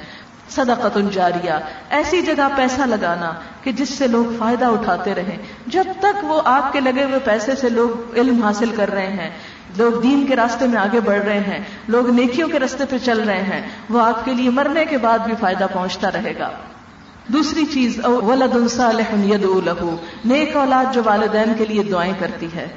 [0.50, 1.52] صدقت جاریہ
[1.90, 6.72] ایسی جگہ پیسہ لگانا کہ جس سے لوگ فائدہ اٹھاتے رہیں۔ جب تک وہ آپ
[6.72, 9.30] کے لگے ہوئے پیسے سے لوگ علم حاصل کر رہے ہیں
[9.76, 11.58] لوگ دین کے راستے میں آگے بڑھ رہے ہیں،
[11.88, 15.18] لوگ نیکیوں کے راستے پہ چل رہے ہیں، وہ آپ کے لیے مرنے کے بعد
[15.18, 16.50] بھی فائدہ پہنچتا رہے گا۔
[17.28, 22.68] دوسری چیز ولد صالح يدعو له نیک اولاد جو والدین کے لیے دعائیں کرتی ہے۔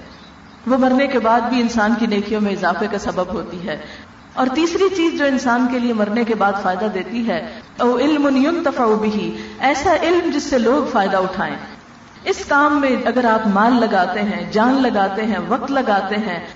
[0.67, 3.77] وہ مرنے کے بعد بھی انسان کی نیکیوں میں اضافے کا سبب ہوتی ہے۔
[4.33, 8.36] اور تیسری چیز جو انسان کے لیے مرنے کے بعد فائدہ دیتی ہے، او علم
[8.36, 9.27] ينتفع به
[9.60, 11.55] ایسا علم جس سے لوگ فائدہ اٹھائیں۔
[12.23, 16.47] اس کام میں اگر آپ مال لگاتے ہیں، جان لگاتے ہیں، وقت لگاتے ہیں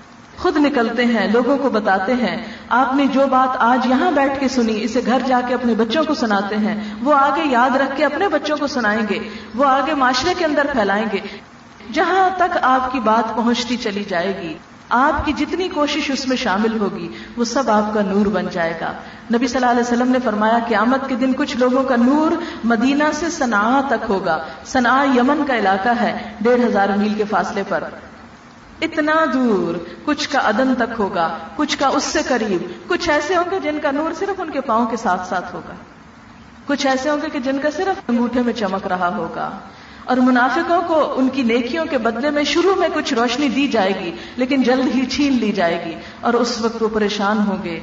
[0.42, 4.48] خود نکلتے ہیں، لوگوں کو بتاتے ہیں۔ آپ نے جو بات آج یہاں بیٹھ کے
[4.48, 8.04] سنی، اسے گھر جا کے اپنے بچوں کو سناتے ہیں۔ وہ آگے یاد رکھ کے
[8.04, 9.18] اپنے بچوں کو سنائیں گے۔
[9.54, 11.20] وہ آگے معاشرے کے اندر پھیلائیں گے۔
[11.92, 14.54] جہاں تک آپ کی بات پہنچتی چلی جائے گی،
[14.88, 18.74] آپ کی جتنی کوشش اس میں شامل ہوگی، وہ سب آپ کا نور بن جائے
[18.80, 18.92] گا۔
[19.34, 22.42] نبی صلی اللہ علیہ وسلم نے فرمایا کہ آمد کے دن کچھ لوگوں کا نور
[22.64, 27.62] مدینہ سے سنا تک ہوگا۔ سنا یمن کا علاقہ ہے، ڈیڑھ ہزار میل کے فاصلے
[27.68, 27.84] پر۔
[28.82, 33.44] اتنا دور کچھ کا ادن تک ہوگا، کچھ کا اس سے قریب، کچھ ایسے ہوں
[33.50, 35.74] گے جن کا نور صرف ان کے پاؤں کے ساتھ ساتھ ہوگا۔
[36.66, 39.50] کچھ ایسے ہوں گے کہ جن کا صرف انگوٹھے میں چمک رہا ہوگا۔
[40.04, 43.92] اور منافقوں کو ان کی نیکیوں کے بدلے میں شروع میں کچھ روشنی دی جائے
[44.00, 47.80] گی، لیکن جلد ہی چھین لی جائے گی۔ اور اس وقت وہ پریشان ہوں گے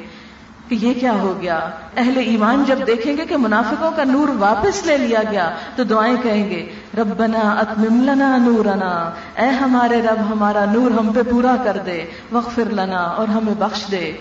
[0.69, 4.85] کہ یہ کیا ہو گیا۔ اہل ایمان جب دیکھیں گے کہ منافقوں کا نور واپس
[4.85, 10.65] لے لیا گیا، تو دعائیں کہیں گے ربنا اتمم لنا نورنا۔ اے ہمارے رب، ہمارا
[10.65, 14.13] نور ہم پہ پورا کر دے وغفر لنا اور ہمیں بخش دے۔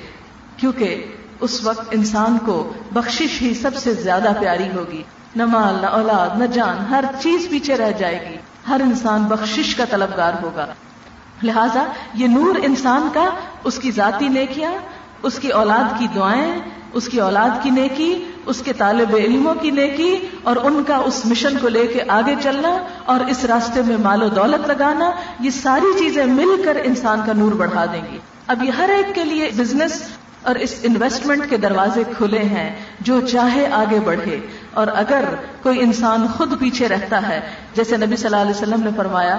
[0.56, 1.04] کیونکہ
[1.40, 5.02] اس وقت انسان کو بخشش ہی سب سے زیادہ پیاری ہوگی۔
[5.36, 8.36] نہ مال، نہ اولاد، نہ جان، ہر چیز پیچھے رہ جائے گی۔
[8.68, 10.66] ہر انسان بخشش کا طلبگار ہوگا۔
[11.42, 13.30] لہذا یہ نور انسان کا،
[13.64, 14.72] اس کی ذاتی نیکیاں،
[15.22, 16.54] اس کی اولاد کی دعائیں،
[16.92, 21.26] اس کی اولاد کی نیکی اس کے طالب علموں کی نیکی اور ان کا اس
[21.26, 25.50] مشن کو لے کے آگے چلنا اور اس راستے میں مال و دولت لگانا، یہ
[25.50, 29.24] ساری چیزیں مل کر انسان کا نور بڑھا دیں گی۔ اب یہ ہر ایک کے
[29.24, 30.02] لیے بزنس
[30.42, 34.40] اور اس انویسٹمنٹ کے دروازے کھلے ہیں، جو چاہے آگے بڑھے۔
[34.74, 35.24] اور اگر
[35.62, 37.40] کوئی انسان خود پیچھے رہتا ہے،
[37.74, 39.38] جیسے نبی صلی اللہ علیہ وسلم نے فرمایا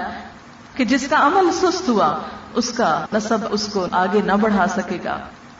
[0.76, 2.18] کہ جس کا عمل سست ہوا،
[2.54, 5.18] اس کا نصب اس کو آگے نہ بڑھا سکے گا۔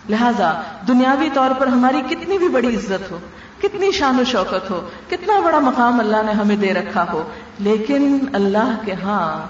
[0.09, 3.19] لہذا دنیاوی طور پر ہماری کتنی بھی بڑی عزت ہو،
[3.63, 7.23] کتنی شان و شوکت ہو، کتنا بڑا مقام اللہ نے ہمیں دے رکھا ہو،
[7.59, 9.47] لیکن اللہ کے ہاں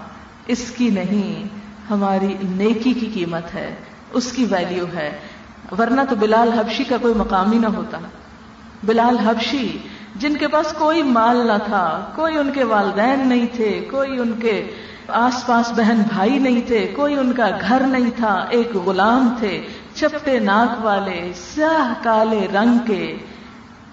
[0.47, 1.49] اس کی نہیں،
[1.91, 3.75] ہماری نیکی کی قیمت ہے،
[4.13, 5.19] اس کی ویلیو ہے۔
[5.79, 7.99] ورنہ تو بلال حبشی کا کوئی مقام ہی نہ ہوتا۔
[8.83, 9.79] بلال حبشی،
[10.17, 14.33] جن کے پاس کوئی مال نہ تھا، کوئی ان کے والدین نہیں تھے، کوئی ان
[14.43, 14.71] کے
[15.09, 19.63] آس پاس بہن بھائی نہیں تھے، کوئی ان کا گھر نہیں تھا، ایک غلام تھے
[19.95, 23.17] چپٹے ناک والے، سیاہ کالے رنگ کے۔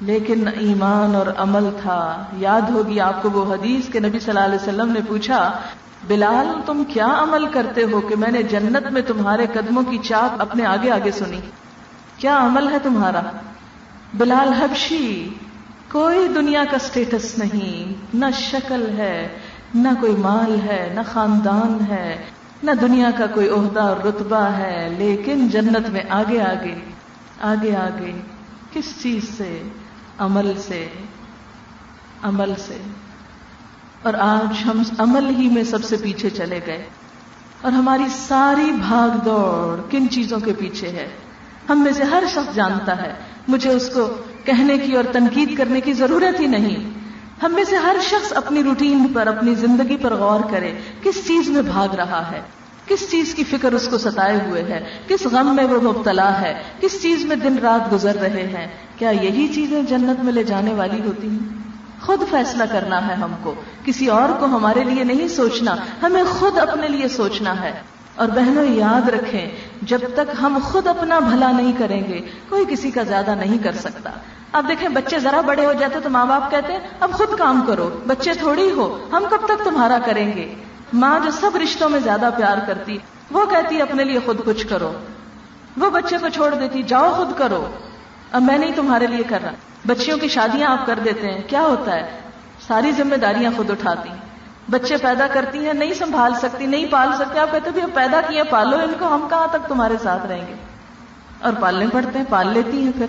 [0.02, 4.40] لیکن ایمان اور عمل تھا۔ یاد ہوگی آپ کو وہ حدیث کے نبی صلی اللہ
[4.40, 5.52] علیہ وسلم نے پوچھا،
[6.08, 10.42] بلال، تم کیا عمل کرتے ہو کہ میں نے جنت میں تمہارے قدموں کی چاپ
[10.42, 11.40] اپنے آگے آگے سنی؟
[12.18, 13.22] کیا عمل ہے تمہارا؟
[14.14, 15.30] بلال حبشی،
[15.92, 19.28] کوئی دنیا کا سٹیٹس نہیں۔ نہ شکل ہے،
[19.76, 22.24] نہ کوئی مال ہے، نہ خاندان ہے۔
[22.64, 26.76] نہ دنیا کا کوئی عہدہ اور رتبہ ہے، لیکن جنت میں آگے آگے
[27.42, 28.12] آگے آگے،
[28.74, 29.62] کس چیز سے؟
[30.18, 30.90] عمل سے
[32.24, 32.78] عمل سے۔
[34.02, 36.86] اور آج ہم عمل ہی میں سب سے پیچھے چلے گئے۔
[37.62, 41.10] اور ہماری ساری بھاگ دوڑ کن چیزوں کے پیچھے ہے؟
[41.70, 43.14] ہم میں سے ہر شخص جانتا ہے۔
[43.48, 46.97] مجھے اس کو کہنے کی اور تنقید کرنے کی ضرورت ہی نہیں۔
[47.44, 50.72] ہم میں سے ہر شخص اپنی روٹین پر، اپنی زندگی پر غور کرے،
[51.04, 52.42] کس چیز میں بھاگ رہا ہے؟
[52.86, 56.64] کس چیز کی فکر اس کو ستائے ہوئے ہے؟ کس غم میں وہ مبتلا ہے؟
[56.82, 60.74] کس چیز میں دن رات گزر رہے ہیں؟ کیا یہی چیزیں جنت میں لے جانے
[60.74, 61.58] والی ہوتی ہیں؟
[62.06, 66.58] خود فیصلہ کرنا ہے ہم کو۔ کسی اور کو ہمارے لیے نہیں سوچنا، ہمیں خود
[66.58, 69.52] اپنے لیے سوچنا ہے۔ اور بہنوں یاد رکھیں،
[69.82, 73.74] جب تک ہم خود اپنا بھلا نہیں کریں گے، کوئی کسی کا زیادہ نہیں کر
[73.74, 74.10] سکتا۔
[74.52, 77.64] اب دیکھیں، بچے ذرا بڑے ہو جاتے تو ماں باپ کہتے ہیں، اب خود کام
[77.68, 80.56] کرو، بچے تھوڑی ہو، ہم کب تک تمہارا کریں گے؟
[80.94, 82.98] ماں جو سب رشتوں میں زیادہ پیار کرتی،
[83.32, 84.92] وہ کہتی اپنے لیے خود کچھ کرو۔
[85.78, 87.68] وہ بچے کو چھوڑ دیتی، جاؤ خود کرو۔
[88.32, 89.52] اب میں نہیں تمہارے لیے کر رہا۔
[89.86, 92.20] بچیوں کی شادیاں آپ کر دیتے ہیں، کیا ہوتا ہے؟
[92.68, 94.10] ساری ذمہ داریاں خود اٹھاتی۔
[94.70, 98.44] بچے پیدا کرتی ہیں، نہیں سنبھال سکتی، نہیں پال سکتے آپ کہتے اب پیدا کیے،
[98.44, 100.54] پالو ان کو، ہم کہاں تک تمہارے ساتھ رہیں گے؟
[101.42, 103.06] اور پالنے پڑتے ہیں، پال لیتی ہیں پھر۔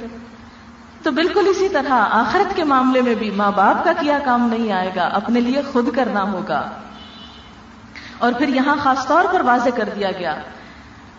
[1.02, 4.72] تو بالکل اسی طرح آخرت کے معاملے میں بھی ماں باپ کا کیا کام نہیں
[4.72, 6.70] آئے گا، اپنے لیے خود کرنا ہوگا۔
[8.18, 10.36] اور پھر یہاں خاص طور پر واضح کر دیا گیا۔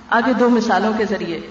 [0.10, 1.41] آگے دو مثالوں کے ذریعے۔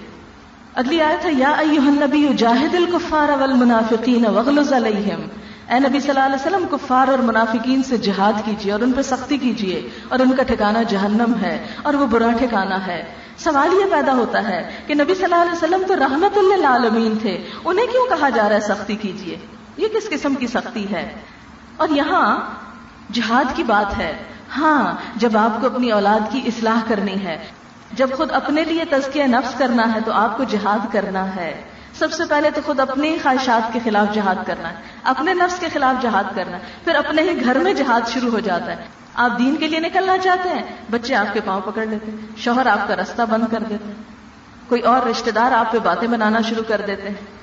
[0.75, 5.21] اگلی آیت ہے، یا ایوہ النبی جاہد الکفار والمنافقین وغلظ علیہم۔
[5.69, 9.01] اے نبی صلی اللہ علیہ وسلم، کفار اور منافقین سے جہاد کیجیے اور ان پہ
[9.01, 13.03] سختی کیجیے اور ان کا ٹھکانہ جہنم ہے اور وہ برا ٹھکانہ ہے۔
[13.37, 17.17] سوال یہ پیدا ہوتا ہے کہ نبی صلی اللہ علیہ وسلم تو رحمت اللہ عالمین
[17.21, 19.37] تھے، انہیں کیوں کہا جا رہا ہے سختی کیجیے؟
[19.77, 21.13] یہ کس قسم کی سختی ہے؟
[21.77, 22.39] اور یہاں
[23.11, 24.23] جہاد کی بات ہے۔
[24.57, 27.45] ہاں جب آپ کو اپنی اولاد کی اصلاح کرنی ہے،
[27.93, 31.61] جب خود اپنے لیے تزکیہ نفس کرنا ہے تو آپ کو جہاد کرنا ہے۔
[31.99, 35.67] سب سے پہلے تو خود اپنی خواہشات کے خلاف جہاد کرنا ہے، اپنے نفس کے
[35.73, 38.75] خلاف جہاد کرنا ہے، پھر اپنے ہی گھر میں جہاد شروع ہو جاتا ہے۔
[39.13, 42.65] آپ دین کے لیے نکلنا چاہتے ہیں، بچے آپ کے پاؤں پکڑ لیتے ہیں، شوہر
[42.65, 44.03] آپ کا رستہ بند کر دیتے ہیں۔
[44.67, 47.39] کوئی اور رشتے دار آپ پہ باتیں بنانا شروع کر دیتے ہیں۔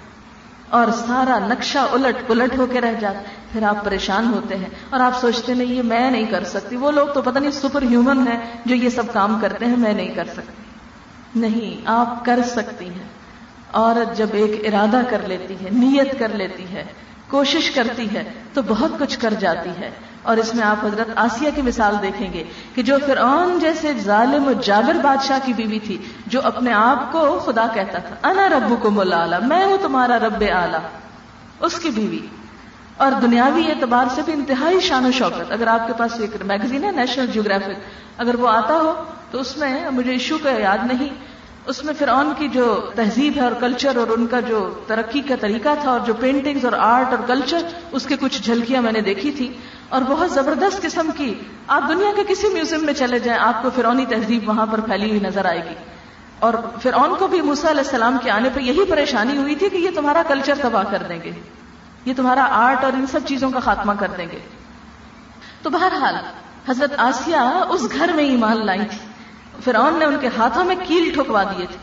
[0.71, 3.19] اور سارا نقشہ الٹ پلٹ ہو کے رہ جاتا
[3.53, 6.91] پھر آپ پریشان ہوتے ہیں اور آپ سوچتے نہیں یہ میں نہیں کر سکتی۔ وہ
[6.91, 10.09] لوگ تو پتہ نہیں سپر ہیومن ہیں جو یہ سب کام کرتے ہیں، میں نہیں
[10.09, 10.63] کر سکتی۔
[11.41, 13.16] نہیں، آپ کر سکتی ہیں۔
[13.73, 16.85] عورت جب ایک ارادہ کر لیتی ہے، نیت کر لیتی ہے،
[17.31, 19.91] کوشش کرتی ہے، تو بہت کچھ کر جاتی ہے۔
[20.23, 24.49] اور اس میں آپ حضرت آسیہ کی مثال دیکھیں گے کہ جو فرعون جیسے ظالم
[24.49, 28.77] و جابر بادشاہ کی بیوی تھی، جو اپنے آپ کو خدا کہتا تھا، انا ربو
[28.77, 30.77] کو ملا میں ہوں تمہارا رب آلہ
[31.61, 32.19] اس کی بیوی۔
[32.97, 36.85] اور دنیاوی اعتبار سے بھی انتہائی شان و شوکت۔ اگر آپ کے پاس ایک میگزین
[36.85, 37.81] ہے نیشنل جیوگرافک
[38.19, 41.09] اگر وہ آتا ہو، تو اس میں مجھے ایشو کا یاد نہیں۔
[41.67, 45.35] اس میں فرعون کی جو تہذیب ہے اور کلچر اور ان کا جو ترقی کا
[45.41, 47.59] طریقہ تھا اور جو پینٹنگز اور آرٹ اور کلچر
[47.93, 49.53] اس کے کچھ جھلکیاں میں نے دیکھی تھی
[49.89, 51.35] اور بہت زبردست قسم کی،
[51.67, 55.09] آپ دنیا کے کسی میوزیم میں چلے جائیں، آپ کو فرونی تہذیب وہاں پر پھیلی
[55.09, 55.75] ہوئی نظر آئے گی۔
[56.39, 59.77] اور فرعون کو بھی موسا علیہ السلام کے آنے پہ یہی پریشانی ہوئی تھی کہ
[59.77, 61.31] یہ تمہارا کلچر تباہ کر دیں گے۔
[62.05, 64.39] یہ تمہارا آرٹ اور ان سب چیزوں کا خاتمہ کر دیں گے۔
[65.63, 66.15] تو بہرحال،
[66.69, 67.37] حضرت آسیہ
[67.69, 69.16] اس گھر میں ایمان لائی تھی۔
[69.65, 71.77] فرعون نے ان کے ہاتھوں میں کیل ٹھکوا دیے تھے۔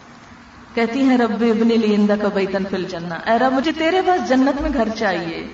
[0.73, 4.29] کہتی ہیں، رب ابن لی اندہ کا بیتن فل جنہ اے رب، مجھے تیرے پاس
[4.29, 5.47] جنت میں گھر چاہیے۔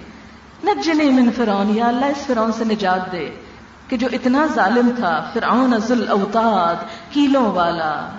[0.63, 3.29] نجنی من فرعون، یا اللہ، اس فرعون سے نجات دے
[3.87, 6.75] کہ جو اتنا ظالم تھا۔ فرعون ذل اوتاد،
[7.09, 8.09] کیلوں والا۔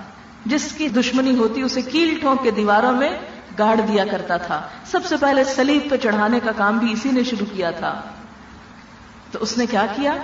[0.47, 3.11] جس کی دشمنی ہوتی، اسے کیل ٹھونک کے دیواروں میں
[3.59, 7.25] گاڑ دیا کرتا تھا۔ سب سے پہلے سلیب پہ چڑھانے کا کام بھی اسی نے
[7.25, 8.01] شروع کیا تھا۔
[9.33, 10.15] تو اس نے کیا کیا؟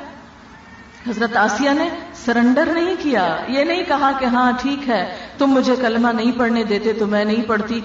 [1.09, 5.77] حضرت آسیہ نے سرنڈر نہیں کیا، یہ نہیں کہا کہ ہاں ٹھیک ہے، تم مجھے
[5.77, 7.81] کلمہ نہیں پڑھنے دیتے تو میں نہیں پڑھتی۔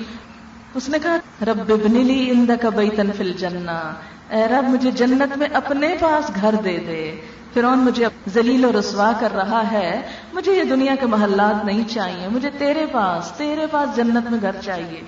[0.75, 3.93] اس نے کہا، رب بنلی اند کا بیتن فل جنا
[4.29, 7.21] اے رب، مجھے جنت میں اپنے پاس گھر دے دے۔
[7.53, 10.01] فرون مجھے ذلیل و رسوا کر رہا ہے۔
[10.33, 14.55] مجھے یہ دنیا کے محلات نہیں چاہیے۔ مجھے تیرے پاس تیرے پاس جنت میں گھر
[14.61, 15.01] چاہیے۔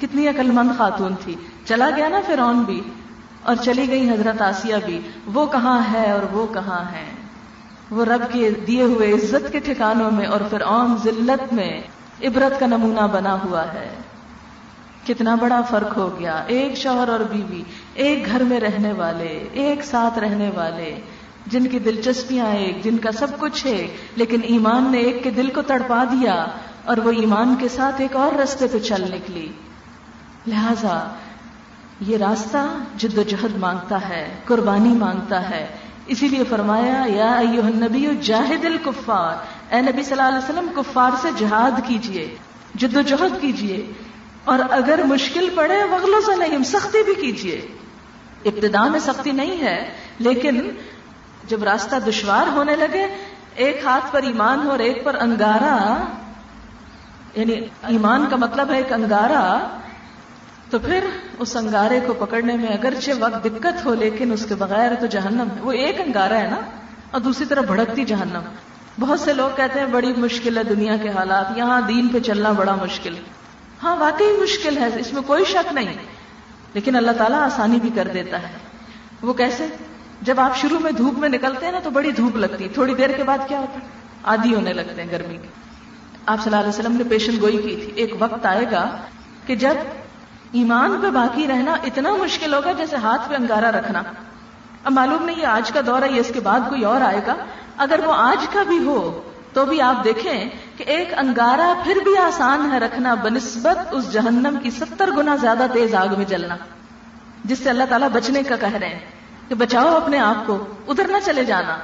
[0.00, 2.80] کتنی عقل مند خاتون تھی۔ چلا گیا نا فرون بھی،
[3.42, 7.15] اور چلی گئی حضرت آسیہ بھی۔ وہ کہاں ہے اور وہ کہاں ہے؟
[7.90, 11.80] وہ رب کے دیے ہوئے عزت کے ٹھکانوں میں اور پھر عام ذلت میں
[12.24, 13.88] عبرت کا نمونہ بنا ہوا ہے۔
[15.06, 17.62] کتنا بڑا فرق ہو گیا۔ ایک شوہر اور بیوی،
[17.94, 21.00] ایک گھر میں رہنے والے، ایک ساتھ رہنے والے۔
[21.46, 25.50] جن کی دلچسپیاں ایک، جن کا سب کچھ ہے لیکن ایمان نے ایک کے دل
[25.50, 26.46] کو تڑپا دیا
[26.84, 29.48] اور وہ ایمان کے ساتھ ایک اور رستے پہ چل نکلی۔
[30.46, 31.08] لہذا
[32.00, 35.66] یہ راستہ جد و جہد مانگتا ہے، قربانی مانگتا ہے۔
[36.06, 39.34] اسی لیے فرمایا، یا النبی جاہد الکفار،
[39.70, 42.26] اے نبی صلی اللہ علیہ وسلم، کفار سے جہاد کیجیے
[42.74, 43.78] جد و جہد کیجیے،
[44.44, 47.56] اور اگر مشکل پڑے وغلوں سے نہیں سختی بھی کیجیے۔
[48.44, 49.78] ابتدا میں سختی نہیں ہے،
[50.18, 50.60] لیکن
[51.48, 53.06] جب راستہ دشوار ہونے لگے،
[53.64, 55.76] ایک ہاتھ پر ایمان ہو اور ایک پر انگارا
[57.34, 57.54] یعنی
[57.88, 59.42] ایمان کا مطلب ہے ایک انگارا
[60.70, 61.04] تو پھر
[61.38, 65.48] اس انگارے کو پکڑنے میں اگرچہ وقت دقت ہو، لیکن اس کے بغیر تو جہنم
[65.56, 66.56] ہے۔ وہ ایک انگارا ہے نا،
[67.10, 68.42] اور دوسری طرف بھڑکتی جہنم۔
[69.00, 72.52] بہت سے لوگ کہتے ہیں بڑی مشکل ہے دنیا کے حالات، یہاں دین پہ چلنا
[72.52, 73.14] بڑا مشکل۔
[73.82, 75.94] ہاں واقعی مشکل ہے، اس میں کوئی شک نہیں۔
[76.74, 78.48] لیکن اللہ تعالیٰ آسانی بھی کر دیتا ہے۔
[79.22, 79.66] وہ کیسے؟
[80.22, 83.10] جب آپ شروع میں دھوپ میں نکلتے ہیں نا، تو بڑی دھوپ لگتی تھوڑی دیر
[83.10, 83.86] کے بعد کیا ہوتا ہے؟
[84.22, 85.48] آدھی ہونے لگتے ہیں گرمی کی
[86.26, 88.96] آپ صلی اللہ علیہ وسلم نے پیشن گوئی کی تھی۔ ایک وقت آئے گا
[89.46, 89.74] کہ جب
[90.52, 94.02] ایمان پہ باقی رہنا اتنا مشکل ہوگا جیسے ہاتھ پہ انگارا رکھنا۔
[94.84, 97.34] اب معلوم نہیں آج کا دور ہے، یہ اس کے بعد کوئی اور آئے گا۔
[97.76, 102.18] اگر وہ آج کا بھی ہو، تو بھی آپ دیکھیں کہ ایک انگارا پھر بھی
[102.18, 106.56] آسان ہے رکھنا بنسبت اس جہنم کی ستر گنا زیادہ تیز آگ میں جلنا۔
[107.44, 109.00] جس سے اللہ تعالیٰ بچنے کا کہہ رہے ہیں
[109.48, 111.78] کہ بچاؤ اپنے آپ کو، ادھر نہ چلے جانا۔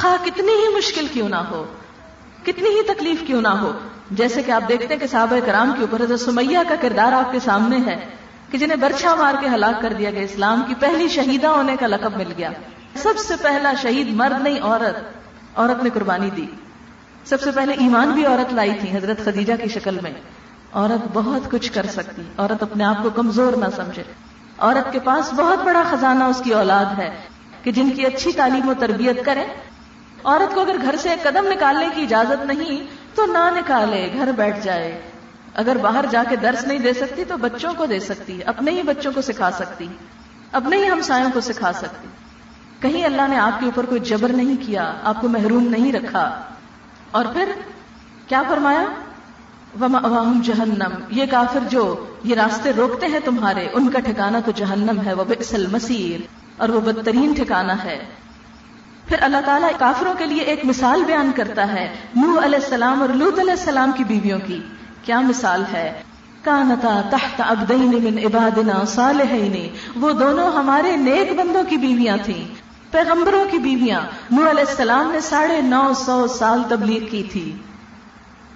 [0.00, 1.64] خواہ کتنی ہی مشکل کیوں نہ ہو،
[2.42, 3.72] کتنی ہی تکلیف کیوں نہ ہو
[4.10, 7.32] جیسے کہ آپ دیکھتے ہیں کہ صحابہ کرام کے اوپر حضرت سمیہ کا کردار آپ
[7.32, 8.06] کے سامنے ہے
[8.50, 11.86] کہ جنہیں برچھا مار کے ہلاک کر دیا گیا اسلام کی پہلی شہیدہ ہونے کا
[11.86, 12.50] لقب مل گیا۔
[12.94, 15.02] سب سے پہلا شہید مرد نہیں، عورت
[15.58, 16.46] عورت نے قربانی دی۔
[17.24, 20.12] سب سے پہلے ایمان بھی عورت لائی تھی حضرت خدیجہ کی شکل میں۔
[20.72, 24.02] عورت بہت کچھ کر سکتی، عورت اپنے آپ کو کمزور نہ سمجھے۔
[24.58, 27.10] عورت کے پاس بہت بڑا خزانہ اس کی اولاد ہے
[27.62, 29.44] کہ جن کی اچھی تعلیم و تربیت کرے
[30.24, 34.64] عورت کو اگر گھر سے قدم نکالنے کی اجازت نہیں تو نہ نکالے، گھر بیٹھ
[34.64, 35.02] جائے۔
[35.54, 38.82] اگر باہر جا کے درس نہیں دے سکتی تو بچوں کو دے سکتی، اپنے ہی
[38.82, 39.88] بچوں کو سکھا سکتی،
[40.52, 42.08] اپنے ہی ہمسایوں کو سکھا سکتی۔
[42.80, 46.40] کہیں اللہ نے آپ کے اوپر کوئی جبر نہیں کیا، آپ کو محروم نہیں رکھا۔
[47.10, 47.52] اور پھر
[48.26, 48.84] کیا فرمایا؟
[50.44, 55.12] جہنم یہ کافر جو یہ راستے روکتے ہیں تمہارے، ان کا ٹھکانا تو جہنم ہے
[55.12, 56.20] وہ بسل مسیر
[56.56, 58.04] اور وہ بدترین ٹھکانا ہے۔
[59.10, 63.08] پھر اللہ تعالیٰ کافروں کے لیے ایک مثال بیان کرتا ہے، نوح علیہ السلام اور
[63.08, 64.60] لوت علیہ السلام کی بیویوں کی۔
[65.04, 66.02] کیا مثال ہے؟
[66.44, 72.54] کانتا تحت عبدین من عبادنا صالحین۔ وہ دونوں ہمارے نیک بندوں کی بیویاں تھیں،
[72.90, 77.56] پیغمبروں کی بیویاں۔ نوح علیہ السلام نے ساڑھے نو سو سال تبلیغ کی تھی۔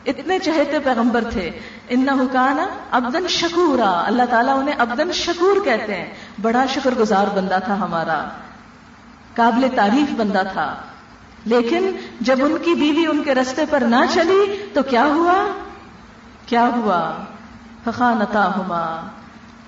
[0.06, 1.50] اتنے چہتے پیغمبر تھے۔
[1.88, 7.58] ان حکانا ابدن شکورا۔ اللہ تعالیٰ انہیں ابدن شکور کہتے ہیں۔ بڑا شکر گزار بندہ
[7.64, 8.24] تھا ہمارا۔
[9.34, 10.74] قابل تعریف بندہ تھا۔
[11.44, 15.52] لیکن جب ان کی بیوی ان کے رستے پر نہ چلی تو کیا ہوا؟
[16.46, 17.12] کیا ہوا؟
[17.84, 19.08] فخانتا ہما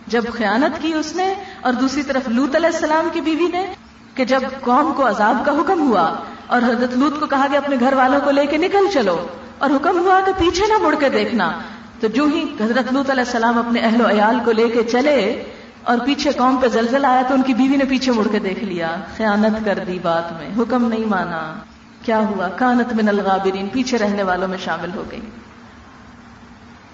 [0.06, 3.66] جب خیانت کی اس نے اور دوسری طرف لوت علیہ السلام کی بیوی نے
[4.14, 6.14] کہ جب قوم کو عذاب کا حکم ہوا
[6.46, 9.26] اور حضرت لوت کو کہا کہ اپنے گھر والوں کو لے کے نکل چلو
[9.58, 11.52] اور حکم ہوا کہ پیچھے نہ مڑ کے دیکھنا،
[12.00, 15.44] تو جو ہی حضرت لوت علیہ السلام اپنے اہل و عیال کو لے کے چلے
[15.86, 18.64] اور پیچھے قوم پہ زلزل آیا تو ان کی بیوی نے پیچھے مڑ کے دیکھ
[18.64, 21.54] لیا۔ خیانت کر دی بات میں۔ حکم نہیں مانا۔
[22.02, 25.20] کیا ہوا؟ کانت من الغابرین، پیچھے رہنے والوں میں شامل ہو گئی۔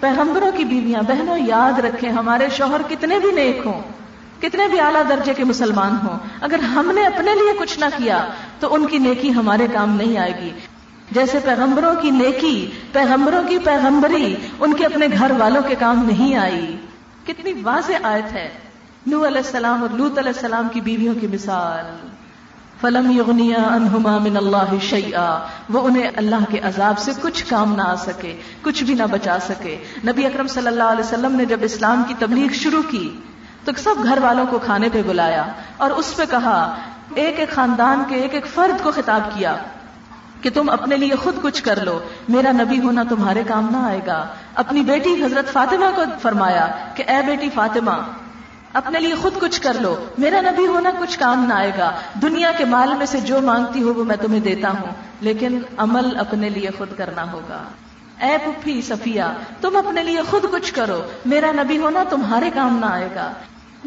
[0.01, 3.83] پیغمبروں کی بیویاں، بہنوں یاد رکھیں، ہمارے شوہر کتنے بھی نیک ہوں،
[4.43, 8.27] کتنے بھی اعلیٰ درجے کے مسلمان ہوں، اگر ہم نے اپنے لیے کچھ نہ کیا
[8.61, 10.51] تو ان کی نیکی ہمارے کام نہیں آئے گی۔
[11.11, 16.37] جیسے پیغمبروں کی نیکی، پیغمبروں کی پیغمبری ان کے اپنے گھر والوں کے کام نہیں
[16.37, 16.77] آئی۔
[17.27, 18.72] کتنی واضح آیت ہے۔
[19.07, 21.85] نو علیہ السلام اور لوت علیہ السلام کی بیویوں کی مثال۔
[22.81, 25.27] فلم یغنیا انہما من اللہ شیئا
[25.71, 29.39] وہ انہیں اللہ کے عذاب سے کچھ کام نہ آ سکے، کچھ بھی نہ بچا
[29.47, 33.09] سکے۔ نبی اکرم صلی اللہ علیہ وسلم نے جب اسلام کی تبلیغ شروع کی،
[33.65, 35.45] تو سب گھر والوں کو کھانے پہ بلایا
[35.77, 36.59] اور اس پہ کہا،
[37.15, 39.55] ایک ایک خاندان کے ایک ایک فرد کو خطاب کیا
[40.43, 44.01] کہ تم اپنے لیے خود کچھ کر لو، میرا نبی ہونا تمہارے کام نہ آئے
[44.07, 47.97] گا۔ اپنی بیٹی حضرت فاطمہ کو فرمایا کہ، اے بیٹی فاطمہ
[48.73, 52.53] اپنے لیے خود کچھ کر لو۔ میرا نبی ہونا کچھ کام نہ آئے گا۔ دنیا
[52.53, 54.87] کے مال میں سے جو مانگتی ہو وہ میں تمہیں دیتا ہوں۔
[55.21, 57.63] لیکن عمل اپنے لیے خود کرنا ہوگا۔
[58.21, 59.23] اے پپھی صفیہ،
[59.61, 63.33] تم اپنے لیے خود کچھ کرو۔ میرا نبی ہونا تمہارے کام نہ آئے گا۔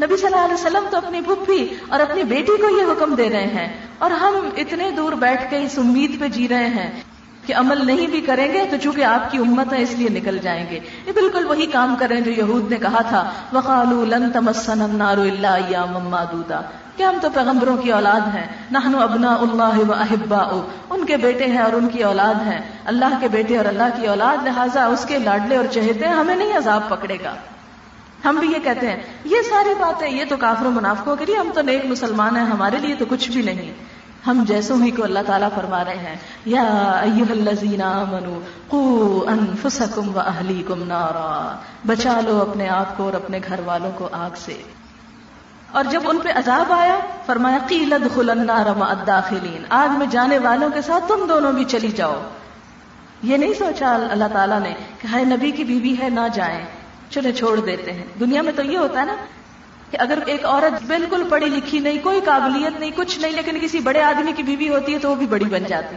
[0.02, 3.30] نبی صلی اللہ علیہ وسلم تو اپنی پھپھی اور اپنی بیٹی کو یہ حکم دے
[3.30, 7.02] رہے ہیں۔ اور ہم اتنے دور بیٹھ کے اس امید پہ جی رہے ہیں۔
[7.46, 10.38] کہ عمل نہیں بھی کریں گے تو چونکہ آپ کی امت ہے، اس لیے نکل
[10.38, 13.30] جائیں گے۔ یہ بالکل وہی کام کریں جو یہود نے کہا تھا۔
[14.04, 16.62] لن تمسن النار الا ایاما معدودا۔
[16.98, 21.46] کہ ہم تو پیغمبروں کی اولاد ہیں؟ نحن ابنا اللہ و احبا ان کے بیٹے
[21.46, 25.06] ہیں اور ان کی اولاد ہیں۔ اللہ کے بیٹے اور اللہ کی اولاد، لہٰذا اس
[25.06, 27.36] کے لاڈلے اور چہتے ہمیں نہیں عذاب پکڑے گا۔
[28.26, 31.38] ہم بھی یہ کہتے ہیں، یہ ساری باتیں، یہ تو کافر و منافقوں کے لیے
[31.38, 33.74] ہم تو نیک مسلمان ہیں، ہمارے لیے تو کچھ بھی نہیں۔
[34.28, 36.64] ہم جیسوں ہی کو اللہ تعالیٰ فرما رہے ہیں۔ یا
[37.02, 41.56] ایوہ الذین آمنوا قو انفسکم و اہلیکم نارا۔
[41.88, 44.64] بچا لو اپنے آپ کو اور اپنے گھر والوں کو آگ سے۔
[45.72, 50.38] اور جب ان پہ عذاب آیا، فرمایا، قیل ادخل النار مع الداخلین۔ آگ میں جانے
[50.38, 52.22] والوں کے ساتھ تم دونوں بھی چلی جاؤ۔
[53.24, 56.66] یہ نہیں سوچا اللہ تعالیٰ نے کہ ہائے نبی کی بیوی ہے، نہ جائیں،
[57.10, 59.16] چلے چھوڑ دیتے ہیں۔ دنیا میں تو یہ ہوتا ہے نا
[59.92, 63.80] کہ اگر ایک عورت بالکل پڑھی لکھی نہیں، کوئی قابلیت نہیں، کچھ نہیں، لیکن کسی
[63.80, 65.96] بڑے آدمی کی بیوی ہوتی ہے تو وہ بھی بڑی بن جاتی۔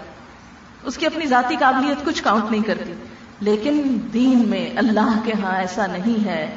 [0.83, 2.93] اس کی اپنی ذاتی قابلیت کچھ کاؤنٹ نہیں کرتی۔
[3.41, 6.57] لیکن دین میں اللہ کے ہاں ایسا نہیں ہے۔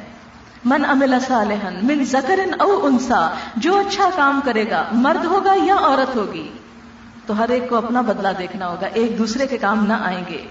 [0.64, 5.74] من امل صالحن من زکر او انسا، جو اچھا کام کرے گا، مرد ہوگا یا
[5.74, 6.48] عورت ہوگی،
[7.26, 10.46] تو ہر ایک کو اپنا بدلہ دیکھنا ہوگا، ایک دوسرے کے کام نہ آئیں گے۔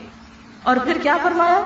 [0.63, 1.61] اور پھر کیا فرمایا؟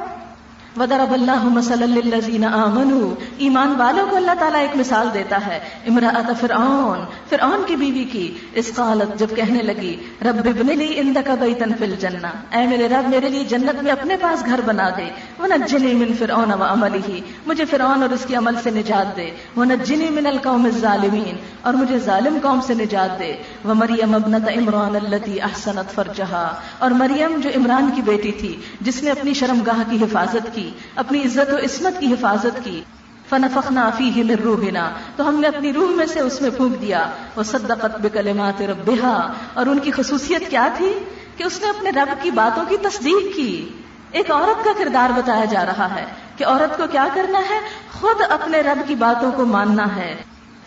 [0.78, 7.06] ودرب اللہ مسلزین آمن ایمان والوں کو اللہ تعالیٰ ایک مثال دیتا ہے۔ امراط فرعون
[7.30, 11.86] فرعون کی بیوی کی۔ اس قالت جب کہنے لگی، رب ابن لی اندک بیتن فی
[11.86, 15.10] الجنہ۔ اے میرے رب، میرے لیے جنت میں اپنے پاس گھر بنا دے۔
[15.40, 20.10] ونجنی من فرعون و عملی مجھے فرعون اور اس کی عمل سے نجات دے۔ ونجنی
[20.10, 23.34] من القوم الظالمین۔ اور مجھے ظالم قوم سے نجات دے۔
[23.66, 29.12] ومریم ابنت عمران اللتی احسنت فرجہا۔ اور مریم جو عمران کی بیٹی تھی، جس نے
[29.12, 30.65] اپنی شرمگاہ کی حفاظت کی۔
[30.96, 32.84] اپنی عزت و عصمت کی حفاظت کی۔
[33.30, 37.10] فنفخنا فیہ من روحنا۔ تو ہم نے اپنی روح میں سے اس میں پھونک دیا۔
[37.36, 41.00] وہ صدقت بکلمات ربہا اور ان کی خصوصیت کیا تھی؟
[41.38, 43.70] کہ اس نے اپنے رب کی باتوں کی تصدیق کی۔
[44.12, 46.06] ایک عورت کا کردار بتایا جا رہا ہے
[46.38, 47.60] کہ عورت کو کیا کرنا ہے؟
[48.02, 50.16] خود اپنے رب کی باتوں کو ماننا ہے۔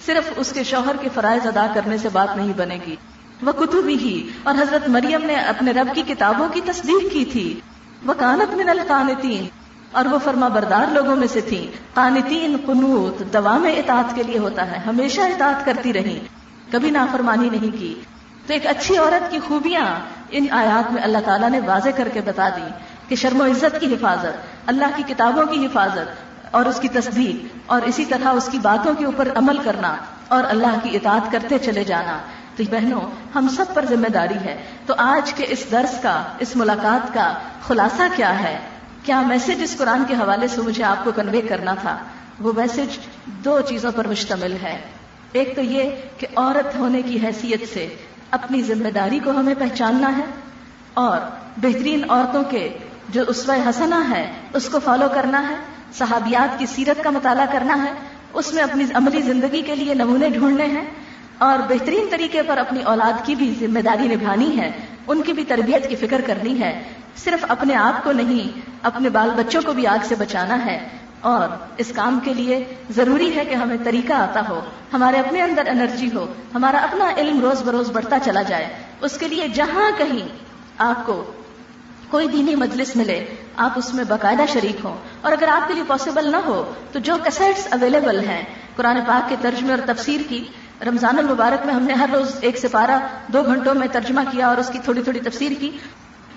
[0.07, 2.97] صرف اس کے شوہر کے فرائض ادا کرنے سے بات نہیں بنے گی۔
[3.43, 7.61] وہ کتبی ہی اور حضرت مریم نے اپنے رب کی کتابوں کی تصدیق کی تھی۔
[8.07, 9.49] وہ کانت من القانتین
[9.93, 14.71] اور وہ فرما بردار لوگوں میں سے تھی قانتین قنوت دوام اطاعت کے لیے ہوتا
[14.71, 16.21] ہے۔ ہمیشہ اطاعت کرتی رہی
[16.73, 18.01] کبھی نافرمانی نہیں کی۔
[18.47, 19.85] تو ایک اچھی عورت کی خوبیاں
[20.31, 22.69] ان آیات میں اللہ تعالیٰ نے واضح کر کے بتا دی
[23.09, 27.57] کہ شرم و عزت کی حفاظت، اللہ کی کتابوں کی حفاظت اور اس کی تصدیق
[27.67, 29.97] اور اسی طرح اس کی باتوں کے اوپر عمل کرنا
[30.29, 32.19] اور اللہ کی اطاعت کرتے چلے جانا۔
[32.57, 33.01] تو بہنوں،
[33.35, 37.33] ہم سب پر ذمہ داری ہے۔ تو آج کے اس درس کا، اس ملاقات کا
[37.67, 38.59] خلاصہ کیا ہے؟
[39.09, 41.99] کیا میسج اس قرآن کے حوالے سے مجھے آپ کو کنوے کرنا تھا؟
[42.41, 44.81] وہ میسج دو چیزوں پر مشتمل ہے۔
[45.33, 47.95] ایک تو یہ کہ عورت ہونے کی حیثیت سے
[48.31, 50.25] اپنی ذمہ داری کو ہمیں پہچاننا ہے
[50.95, 51.19] اور
[51.57, 55.55] بہترین عورتوں کے جو اسوہ حسنا ہے، اس کو فالو کرنا ہے،
[55.95, 57.93] صحابیات کی سیرت کا مطالعہ کرنا ہے،
[58.33, 60.85] اس میں اپنی عملی زندگی کے لیے نمونے ڈھونڈنے ہیں
[61.39, 64.71] اور بہترین طریقے پر اپنی اولاد کی بھی ذمہ داری نبھانی ہے۔
[65.09, 66.83] ان کی بھی تربیت کی فکر کرنی ہے۔
[67.17, 70.89] صرف اپنے آپ کو نہیں، اپنے بال بچوں کو بھی آگ سے بچانا ہے۔
[71.21, 74.61] اور اس کام کے لیے ضروری ہے کہ ہمیں طریقہ آتا ہو،
[74.93, 78.69] ہمارے اپنے اندر انرجی ہو، ہمارا اپنا علم روز بروز بڑھتا چلا جائے۔
[79.01, 80.29] اس کے لیے جہاں کہیں
[80.79, 81.33] آپ کو
[82.11, 83.25] کوئی دینی مجلس ملے،
[83.57, 86.99] آپ اس میں باقاعدہ شریک ہوں۔ اور اگر آپ کے لیے پاسبل نہ ہو، تو
[86.99, 88.43] جو کیسٹس اویلیبل ہیں،
[88.77, 90.45] قرآن پاک کے ترجمے اور تفسیر کی
[90.87, 92.99] رمضان المبارک میں ہم نے ہر روز ایک سپارہ،
[93.29, 95.71] دو گھنٹوں میں ترجمہ کیا اور اس کی تھوڑی تھوڑی تفسیر کی۔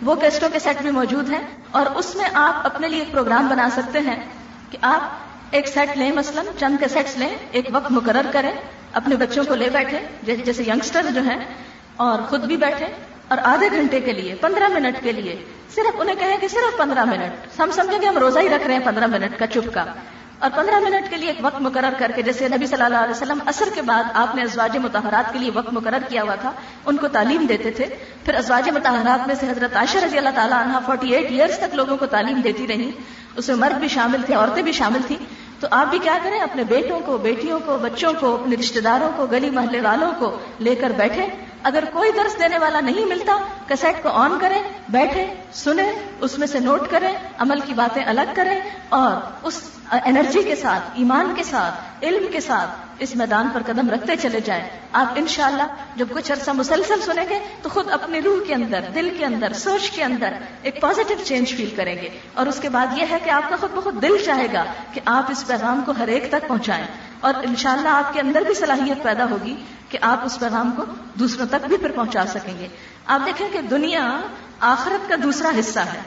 [0.01, 3.47] وہ کیسٹوں کے سیٹ بھی موجود ہیں اور اس میں آپ اپنے لیے ایک پروگرام
[3.47, 4.15] بنا سکتے ہیں
[4.69, 8.51] کہ آپ ایک سیٹ لیں، مثلا چند کے سیٹس لیں، ایک وقت مقرر کریں،
[8.93, 11.39] اپنے بچوں کو لے بیٹھے، جیسے ینگسٹر جو ہیں،
[11.95, 12.85] اور خود بھی بیٹھے
[13.27, 15.35] اور آدھے گھنٹے کے لیے، پندرہ منٹ کے لیے۔
[15.75, 18.73] صرف انہیں کہیں کہ صرف پندرہ منٹ۔ ہم سمجھیں گے ہم روزہ ہی رکھ رہے
[18.73, 19.85] ہیں پندرہ منٹ کا چپ کا
[20.41, 23.11] اور پندرہ منٹ کے لیے ایک وقت مقرر کر کے، جیسے نبی صلی اللہ علیہ
[23.11, 26.51] وسلم اثر کے بعد آپ نے ازواج متحرات کے لیے وقت مقرر کیا ہوا تھا،
[26.85, 27.85] ان کو تعلیم دیتے تھے۔
[28.25, 31.75] پھر ازواج متحرات میں سے حضرت عائشہ رضی اللہ تعالیٰ عنہ فورٹی ایٹ ایئرس تک
[31.75, 32.91] لوگوں کو تعلیم دیتی رہی۔
[33.35, 35.25] اس میں مرد بھی شامل تھے، عورتیں بھی شامل تھیں۔
[35.59, 39.11] تو آپ بھی کیا کریں، اپنے بیٹوں کو، بیٹیوں کو، بچوں کو، اپنے رشتہ داروں
[39.15, 41.27] کو، گلی محلے والوں کو لے کر بیٹھے۔
[41.63, 43.37] اگر کوئی درس دینے والا نہیں ملتا
[43.67, 45.91] کسیٹ کو آن کریں بیٹھے سنیں،
[46.21, 48.59] اس میں سے نوٹ کریں، عمل کی باتیں الگ کریں،
[48.89, 49.61] اور اس
[50.05, 54.39] انرجی کے ساتھ، ایمان کے ساتھ، علم کے ساتھ اس میدان پر قدم رکھتے چلے
[54.39, 55.63] جائیں۔ آپ انشاءاللہ
[55.95, 59.53] جب کچھ عرصہ مسلسل سنیں گے تو خود اپنے روح کے اندر، دل کے اندر،
[59.53, 63.17] سوچ کے اندر ایک پازیٹو چینج فیل کریں گے۔ اور اس کے بعد یہ ہے
[63.23, 66.31] کہ آپ کا خود بخود دل چاہے گا کہ آپ اس پیغام کو ہر ایک
[66.31, 66.87] تک پہنچائیں۔
[67.21, 69.55] اور انشاءاللہ اللہ آپ کے اندر بھی صلاحیت پیدا ہوگی
[69.89, 72.67] کہ آپ اس پیغام کو دوسروں تک بھی پھر پہنچا سکیں گے۔
[73.05, 74.21] آپ دیکھیں کہ دنیا
[74.59, 76.01] آخرت کا دوسرا حصہ ہے۔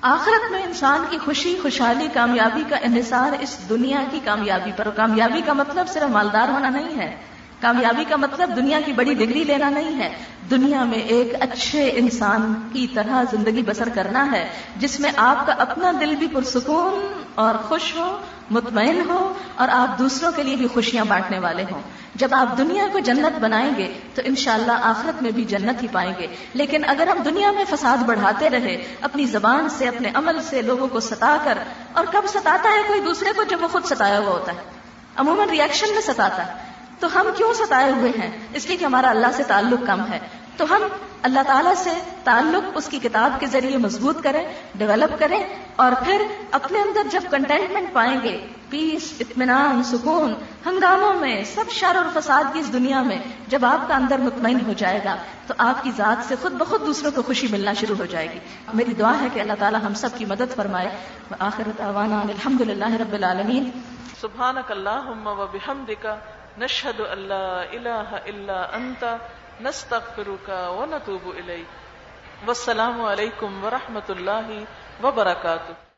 [0.00, 5.40] آخرت میں انسان کی خوشی، خوشحالی، کامیابی کا انحصار اس دنیا کی کامیابی پر۔ کامیابی
[5.46, 7.16] کا مطلب صرف مالدار ہونا نہیں ہے۔
[7.62, 10.14] کامیابی کا مطلب دنیا کی بڑی ڈگری لینا نہیں ہے۔
[10.50, 15.52] دنیا میں ایک اچھے انسان کی طرح زندگی بسر کرنا ہے، جس میں آپ کا
[15.52, 18.18] اپنا دل بھی پرسکون اور خوش ہو،
[18.50, 21.80] مطمئن ہو اور آپ دوسروں کے لیے بھی خوشیاں بانٹنے والے ہوں۔
[22.14, 25.88] جب آپ دنیا کو جنت بنائیں گے تو انشاءاللہ اللہ آخرت میں بھی جنت ہی
[25.92, 30.42] پائیں گے۔ لیکن اگر ہم دنیا میں فساد بڑھاتے رہے، اپنی زبان سے، اپنے عمل
[30.42, 31.58] سے لوگوں کو ستا کر،
[31.92, 34.58] اور کب ستاتا ہے کوئی دوسرے کو جب وہ خود ستایا ہوا ہوتا ہے؟
[35.16, 36.71] عموماً ریئیکشن میں ستاتا ہے۔
[37.02, 40.18] تو ہم کیوں ستائے ہوئے ہیں؟ اس لیے کہ ہمارا اللہ سے تعلق کم ہے۔
[40.56, 40.82] تو ہم
[41.22, 41.90] اللہ تعالیٰ سے
[42.24, 45.44] تعلق اس کی کتاب کے ذریعے مضبوط کریں ڈیولپ کریں
[45.76, 50.34] اور پھر اپنے اندر جب کنٹینٹمنٹ پائیں گے پیس اطمینان، سکون،
[50.66, 54.58] ہنگاموں میں، سب شر اور فساد کی اس دنیا میں جب آپ کا اندر مطمئن
[54.66, 57.96] ہو جائے گا، تو آپ کی ذات سے خود بخود دوسروں کو خوشی ملنا شروع
[57.96, 58.38] ہو جائے گی۔
[58.74, 60.88] میری دعا ہے کہ اللہ تعالیٰ ہم سب کی مدد فرمائے۔
[61.38, 63.70] آخرت الحمد للہ رب العالمین۔
[64.20, 66.06] سبحانک اللہم و بحمدک
[66.58, 69.04] نشهد ان لا اله الا انت
[69.60, 71.70] نستغفرك ونتوب اليك
[72.46, 74.50] والسلام علیکم ورحمۃ اللہ
[75.02, 75.91] وبرکاتہ۔